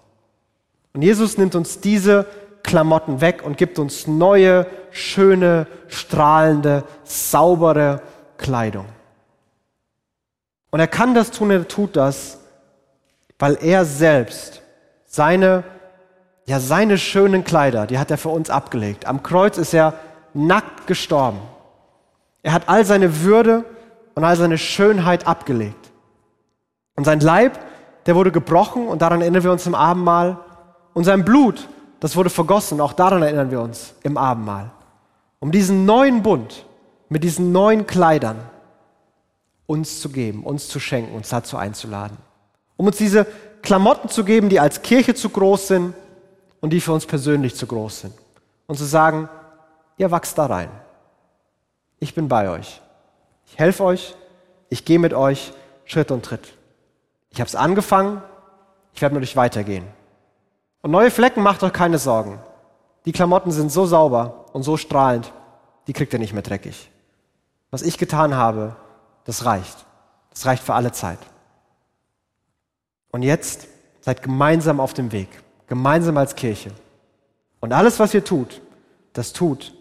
Und 0.93 1.04
Jesus 1.04 1.38
nimmt 1.38 1.56
uns 1.56 1.80
diese 1.80 2.26
Klamotten 2.63 3.22
weg 3.22 3.43
und 3.46 3.58
gibt 3.58 3.80
uns 3.80 4.08
neue, 4.08 4.65
schöne, 4.91 5.67
strahlende, 5.88 6.84
saubere 7.04 8.02
Kleidung. 8.38 8.88
Und 10.72 10.80
er 10.80 10.88
kann 10.88 11.13
das 11.13 11.32
tun, 11.32 11.52
er 11.52 11.67
tut 11.67 11.96
das, 11.96 12.39
weil 13.39 13.58
er 13.62 13.86
selbst 13.86 14.63
seine, 15.06 15.63
ja, 16.46 16.60
seine 16.60 16.98
schönen 16.98 17.43
Kleider, 17.43 17.86
die 17.86 18.00
hat 18.00 18.12
er 18.12 18.17
für 18.17 18.30
uns 18.30 18.50
abgelegt. 18.50 19.06
Am 19.06 19.22
Kreuz 19.24 19.58
ist 19.58 19.74
er 19.74 19.93
nackt 20.34 20.88
gestorben. 20.88 21.39
Er 22.47 22.53
hat 22.53 22.69
all 22.69 22.86
seine 22.86 23.23
Würde 23.23 23.65
und 24.15 24.23
all 24.23 24.38
seine 24.38 24.57
Schönheit 24.57 25.27
abgelegt. 25.27 25.91
Und 26.95 27.03
sein 27.03 27.19
Leib, 27.19 27.60
der 28.05 28.15
wurde 28.15 28.31
gebrochen 28.31 28.88
und 28.88 29.01
daran 29.01 29.19
erinnern 29.19 29.43
wir 29.43 29.51
uns 29.51 29.67
im 29.67 29.75
Abendmahl. 29.75 30.38
Und 30.93 31.03
sein 31.03 31.25
Blut, 31.25 31.67
das 31.99 32.15
wurde 32.15 32.29
vergossen, 32.29 32.79
auch 32.79 32.93
daran 32.93 33.21
erinnern 33.21 33.51
wir 33.51 33.60
uns 33.60 33.95
im 34.01 34.15
Abendmahl. 34.15 34.71
Um 35.39 35.51
diesen 35.51 35.83
neuen 35.83 36.23
Bund 36.23 36.65
mit 37.10 37.25
diesen 37.25 37.51
neuen 37.51 37.86
Kleidern 37.86 38.38
uns 39.65 39.99
zu 39.99 40.07
geben, 40.07 40.45
uns 40.45 40.69
zu 40.69 40.79
schenken, 40.79 41.17
uns 41.17 41.27
dazu 41.27 41.57
einzuladen. 41.57 42.15
Um 42.77 42.88
uns 42.88 42.95
diese 42.95 43.27
Klamotten 43.62 44.07
zu 44.07 44.23
geben, 44.23 44.47
die 44.47 44.62
als 44.62 44.81
Kirche 44.83 45.15
zu 45.15 45.27
groß 45.27 45.67
sind 45.67 45.93
und 46.62 46.69
die 46.69 46.79
für 46.79 46.93
uns 46.93 47.05
persönlich 47.05 47.55
zu 47.55 47.67
groß 47.67 47.99
sind. 47.99 48.13
Und 48.67 48.77
zu 48.77 48.86
sagen, 48.86 49.27
ihr 49.97 50.12
wachst 50.12 50.38
da 50.38 50.45
rein. 50.45 50.69
Ich 51.99 52.13
bin 52.13 52.27
bei 52.27 52.49
euch. 52.49 52.81
Ich 53.45 53.57
helfe 53.57 53.83
euch. 53.83 54.15
Ich 54.69 54.86
gehe 54.86 54.99
mit 54.99 55.13
euch 55.13 55.53
Schritt 55.86 56.12
und 56.12 56.25
Tritt. 56.25 56.53
Ich 57.29 57.39
habe 57.39 57.47
es 57.47 57.55
angefangen. 57.55 58.21
Ich 58.93 59.01
werde 59.01 59.15
mit 59.15 59.23
euch 59.23 59.36
weitergehen. 59.36 59.86
Und 60.81 60.91
neue 60.91 61.12
Flecken 61.12 61.41
macht 61.41 61.63
euch 61.63 61.73
keine 61.73 61.97
Sorgen. 61.97 62.39
Die 63.05 63.12
Klamotten 63.12 63.51
sind 63.51 63.71
so 63.71 63.86
sauber 63.86 64.45
und 64.53 64.63
so 64.63 64.75
strahlend, 64.75 65.31
die 65.88 65.93
kriegt 65.93 66.12
ihr 66.13 66.19
nicht 66.19 66.33
mehr 66.33 66.41
dreckig. 66.41 66.89
Was 67.71 67.81
ich 67.81 67.97
getan 67.97 68.36
habe, 68.36 68.75
das 69.23 69.45
reicht. 69.45 69.86
Das 70.31 70.45
reicht 70.45 70.63
für 70.63 70.73
alle 70.73 70.91
Zeit. 70.91 71.19
Und 73.12 73.23
jetzt 73.23 73.67
seid 74.01 74.21
gemeinsam 74.21 74.79
auf 74.79 74.93
dem 74.93 75.12
Weg, 75.12 75.29
gemeinsam 75.67 76.17
als 76.17 76.36
Kirche. 76.36 76.71
Und 77.60 77.73
alles, 77.73 77.99
was 77.99 78.13
ihr 78.13 78.23
tut, 78.23 78.62
das 79.13 79.33
tut 79.33 79.73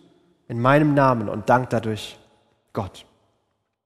in 0.49 0.61
meinem 0.61 0.95
Namen 0.95 1.29
und 1.29 1.49
dankt 1.49 1.73
dadurch 1.73 2.19
Gott. 2.73 3.05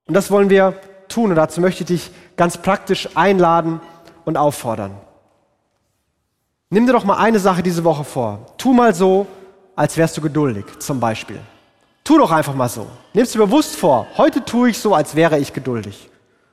Und 0.06 0.14
das 0.14 0.30
wollen 0.30 0.50
wir 0.50 0.74
tun 1.08 1.30
und 1.30 1.36
dazu 1.36 1.60
möchte 1.60 1.82
ich 1.82 1.88
dich 1.88 2.10
ganz 2.36 2.58
praktisch 2.58 3.08
einladen 3.14 3.80
und 4.24 4.36
auffordern. 4.36 4.92
Nimm 6.68 6.86
dir 6.86 6.92
doch 6.92 7.04
mal 7.04 7.16
eine 7.16 7.38
Sache 7.38 7.62
diese 7.62 7.84
Woche 7.84 8.04
vor. 8.04 8.46
Tu 8.56 8.72
mal 8.72 8.94
so, 8.94 9.26
als 9.74 9.96
wärst 9.96 10.16
du 10.16 10.20
geduldig, 10.20 10.64
zum 10.78 11.00
Beispiel. 11.00 11.40
Tu 12.04 12.18
doch 12.18 12.30
einfach 12.30 12.54
mal 12.54 12.68
so. 12.68 12.86
Nimm 13.12 13.24
es 13.24 13.32
dir 13.32 13.38
bewusst 13.38 13.76
vor. 13.76 14.06
Heute 14.16 14.44
tue 14.44 14.70
ich 14.70 14.78
so, 14.78 14.94
als 14.94 15.14
wäre 15.14 15.38
ich 15.38 15.52
geduldig. 15.52 16.08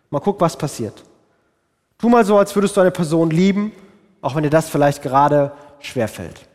Mal 0.10 0.20
guck, 0.20 0.39
was 0.41 0.58
passiert. 0.58 1.04
Tu 1.98 2.10
mal 2.10 2.26
so, 2.26 2.38
als 2.38 2.56
würdest 2.56 2.78
du 2.78 2.82
eine 2.82 2.91
Person 2.91 3.30
lieben, 3.30 3.72
auch 4.22 4.36
wenn 4.36 4.43
dir 4.43 4.50
das 4.50 4.70
vielleicht 4.70 5.02
gerade 5.02 5.52
schwerfällt. 5.80 6.48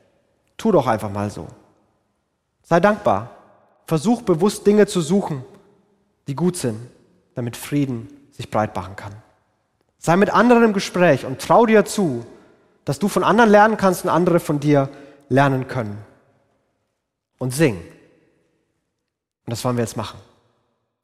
Tu 0.57 0.73
doch 0.73 0.87
einfach 0.87 1.11
mal 1.11 1.31
so. 1.31 1.47
Sei 2.62 2.81
dankbar. 2.81 3.31
Versuch 3.92 4.22
bewusst 4.22 4.66
Dinge 4.66 4.87
zu 4.87 5.02
suchen, 5.02 5.44
die 6.26 6.35
gut 6.35 6.57
sind, 6.57 6.78
damit 7.35 7.59
Frieden 7.59 8.09
sich 8.31 8.50
breit 8.50 8.74
machen 8.74 8.96
kann. 8.96 9.12
Sei 9.98 10.16
mit 10.16 10.31
anderen 10.31 10.62
im 10.62 10.72
Gespräch 10.72 11.26
und 11.26 11.42
trau 11.42 11.66
dir 11.66 11.85
zu, 11.85 12.24
dass 12.87 12.98
du 12.98 13.09
von 13.09 13.22
anderen 13.22 13.50
lernen 13.50 13.76
kannst 13.76 14.05
und 14.05 14.09
andere 14.09 14.40
von 14.40 14.61
dir 14.61 14.88
lernen 15.28 15.68
können. 15.68 15.98
Und 17.37 17.52
sing. 17.52 17.74
Und 17.74 19.50
das 19.50 19.62
wollen 19.62 19.76
wir 19.76 19.85
jetzt 19.85 19.98
machen. 19.98 20.18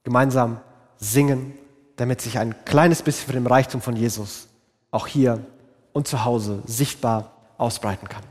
Gemeinsam 0.03 0.59
singen, 0.97 1.53
damit 1.97 2.23
sich 2.23 2.39
ein 2.39 2.55
kleines 2.65 3.03
bisschen 3.03 3.27
von 3.27 3.35
dem 3.35 3.47
Reichtum 3.47 3.83
von 3.83 3.97
Jesus 3.97 4.49
auch 4.91 5.07
hier 5.07 5.45
und 5.93 6.09
zu 6.09 6.25
Hause 6.25 6.63
sichtbar 6.65 7.33
ausbreiten 7.59 8.09
kann. 8.09 8.25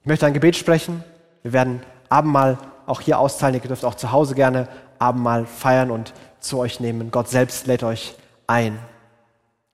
Ich 0.00 0.06
möchte 0.06 0.24
ein 0.24 0.32
Gebet 0.32 0.56
sprechen. 0.56 1.04
Wir 1.42 1.52
werden 1.52 1.82
Abendmahl 2.08 2.56
auch 2.88 3.00
hier 3.00 3.18
austeilen. 3.18 3.54
Ihr 3.54 3.60
dürft 3.60 3.84
auch 3.84 3.94
zu 3.94 4.12
Hause 4.12 4.34
gerne 4.34 4.68
Abendmahl 4.98 5.46
feiern 5.46 5.90
und 5.90 6.12
zu 6.40 6.58
euch 6.58 6.80
nehmen. 6.80 7.10
Gott 7.10 7.28
selbst 7.28 7.66
lädt 7.66 7.82
euch 7.82 8.14
ein. 8.46 8.78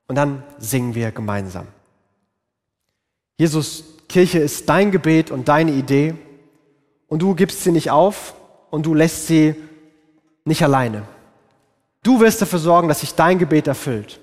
Und 0.07 0.17
dann 0.17 0.43
singen 0.59 0.95
wir 0.95 1.13
gemeinsam. 1.13 1.67
Jesus, 3.39 3.85
Kirche 4.09 4.39
ist 4.39 4.69
dein 4.69 4.91
Gebet 4.91 5.31
und 5.31 5.49
deine 5.49 5.73
Idee. 5.73 6.15
Und 7.09 7.21
du 7.23 7.35
gibst 7.35 7.63
sie 7.63 7.73
nicht 7.73 7.91
auf, 7.91 8.35
und 8.75 8.87
du 8.87 8.93
lässt 8.93 9.29
sie 9.29 9.55
nicht 10.45 10.65
alleine. 10.65 11.05
Du 12.03 12.19
wirst 12.19 12.43
dafür 12.43 12.59
sorgen, 12.59 12.89
dass 12.89 13.01
sich 13.01 13.15
dein 13.15 13.39
Gebet 13.39 13.69
erfüllt. 13.69 14.19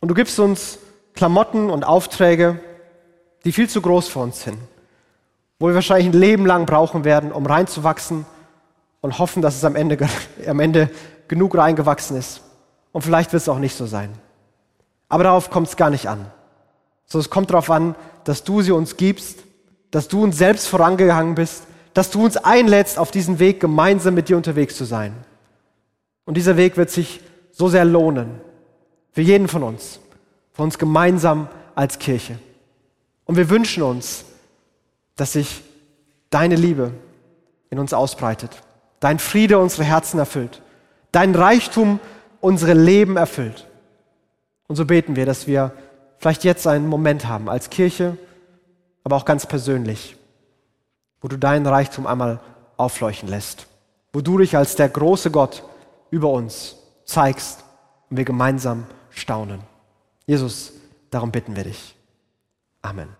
Und 0.00 0.06
du 0.06 0.14
gibst 0.14 0.38
uns 0.38 0.78
Klamotten 1.14 1.68
und 1.68 1.82
Aufträge, 1.82 2.60
die 3.44 3.50
viel 3.50 3.68
zu 3.68 3.82
groß 3.82 4.06
für 4.06 4.20
uns 4.20 4.40
sind, 4.42 4.58
wo 5.60 5.68
wir 5.68 5.76
wahrscheinlich 5.76 6.08
ein 6.08 6.18
Leben 6.18 6.44
lang 6.44 6.66
brauchen 6.66 7.04
werden, 7.04 7.30
um 7.30 7.46
reinzuwachsen 7.46 8.26
und 9.00 9.20
hoffen, 9.20 9.42
dass 9.42 9.54
es 9.54 9.64
am 9.64 9.76
Ende, 9.76 9.96
am 10.48 10.58
Ende 10.58 10.90
genug 11.28 11.56
reingewachsen 11.56 12.16
ist. 12.16 12.40
Und 12.90 13.02
vielleicht 13.02 13.32
wird 13.32 13.42
es 13.42 13.48
auch 13.48 13.60
nicht 13.60 13.76
so 13.76 13.86
sein. 13.86 14.10
Aber 15.08 15.22
darauf 15.22 15.50
kommt 15.50 15.68
es 15.68 15.76
gar 15.76 15.90
nicht 15.90 16.08
an. 16.08 16.26
So, 17.06 17.20
es 17.20 17.30
kommt 17.30 17.50
darauf 17.50 17.70
an, 17.70 17.94
dass 18.24 18.42
du 18.42 18.62
sie 18.62 18.72
uns 18.72 18.96
gibst, 18.96 19.38
dass 19.92 20.08
du 20.08 20.24
uns 20.24 20.36
selbst 20.36 20.66
vorangegangen 20.66 21.36
bist 21.36 21.62
dass 21.94 22.10
du 22.10 22.24
uns 22.24 22.36
einlädst, 22.36 22.98
auf 22.98 23.10
diesen 23.10 23.38
Weg 23.38 23.60
gemeinsam 23.60 24.14
mit 24.14 24.28
dir 24.28 24.36
unterwegs 24.36 24.76
zu 24.76 24.84
sein. 24.84 25.14
Und 26.24 26.36
dieser 26.36 26.56
Weg 26.56 26.76
wird 26.76 26.90
sich 26.90 27.20
so 27.50 27.68
sehr 27.68 27.84
lohnen. 27.84 28.40
Für 29.12 29.22
jeden 29.22 29.48
von 29.48 29.62
uns. 29.62 29.98
Für 30.52 30.62
uns 30.62 30.78
gemeinsam 30.78 31.48
als 31.74 31.98
Kirche. 31.98 32.38
Und 33.24 33.36
wir 33.36 33.50
wünschen 33.50 33.82
uns, 33.82 34.24
dass 35.16 35.32
sich 35.32 35.62
deine 36.30 36.56
Liebe 36.56 36.92
in 37.70 37.78
uns 37.78 37.92
ausbreitet. 37.92 38.50
Dein 39.00 39.18
Friede 39.18 39.58
unsere 39.58 39.84
Herzen 39.84 40.18
erfüllt. 40.18 40.62
Dein 41.12 41.34
Reichtum 41.34 42.00
unsere 42.40 42.74
Leben 42.74 43.16
erfüllt. 43.16 43.66
Und 44.66 44.76
so 44.76 44.84
beten 44.84 45.16
wir, 45.16 45.26
dass 45.26 45.46
wir 45.46 45.72
vielleicht 46.18 46.44
jetzt 46.44 46.66
einen 46.66 46.86
Moment 46.86 47.26
haben 47.26 47.48
als 47.48 47.70
Kirche, 47.70 48.16
aber 49.04 49.16
auch 49.16 49.24
ganz 49.24 49.46
persönlich 49.46 50.16
wo 51.20 51.28
du 51.28 51.36
deinen 51.36 51.66
Reichtum 51.66 52.06
einmal 52.06 52.40
aufleuchten 52.76 53.28
lässt, 53.28 53.66
wo 54.12 54.20
du 54.20 54.38
dich 54.38 54.56
als 54.56 54.76
der 54.76 54.88
große 54.88 55.30
Gott 55.30 55.62
über 56.10 56.30
uns 56.30 56.76
zeigst 57.04 57.64
und 58.08 58.16
wir 58.16 58.24
gemeinsam 58.24 58.86
staunen. 59.10 59.60
Jesus, 60.26 60.72
darum 61.10 61.30
bitten 61.30 61.56
wir 61.56 61.64
dich. 61.64 61.94
Amen. 62.82 63.19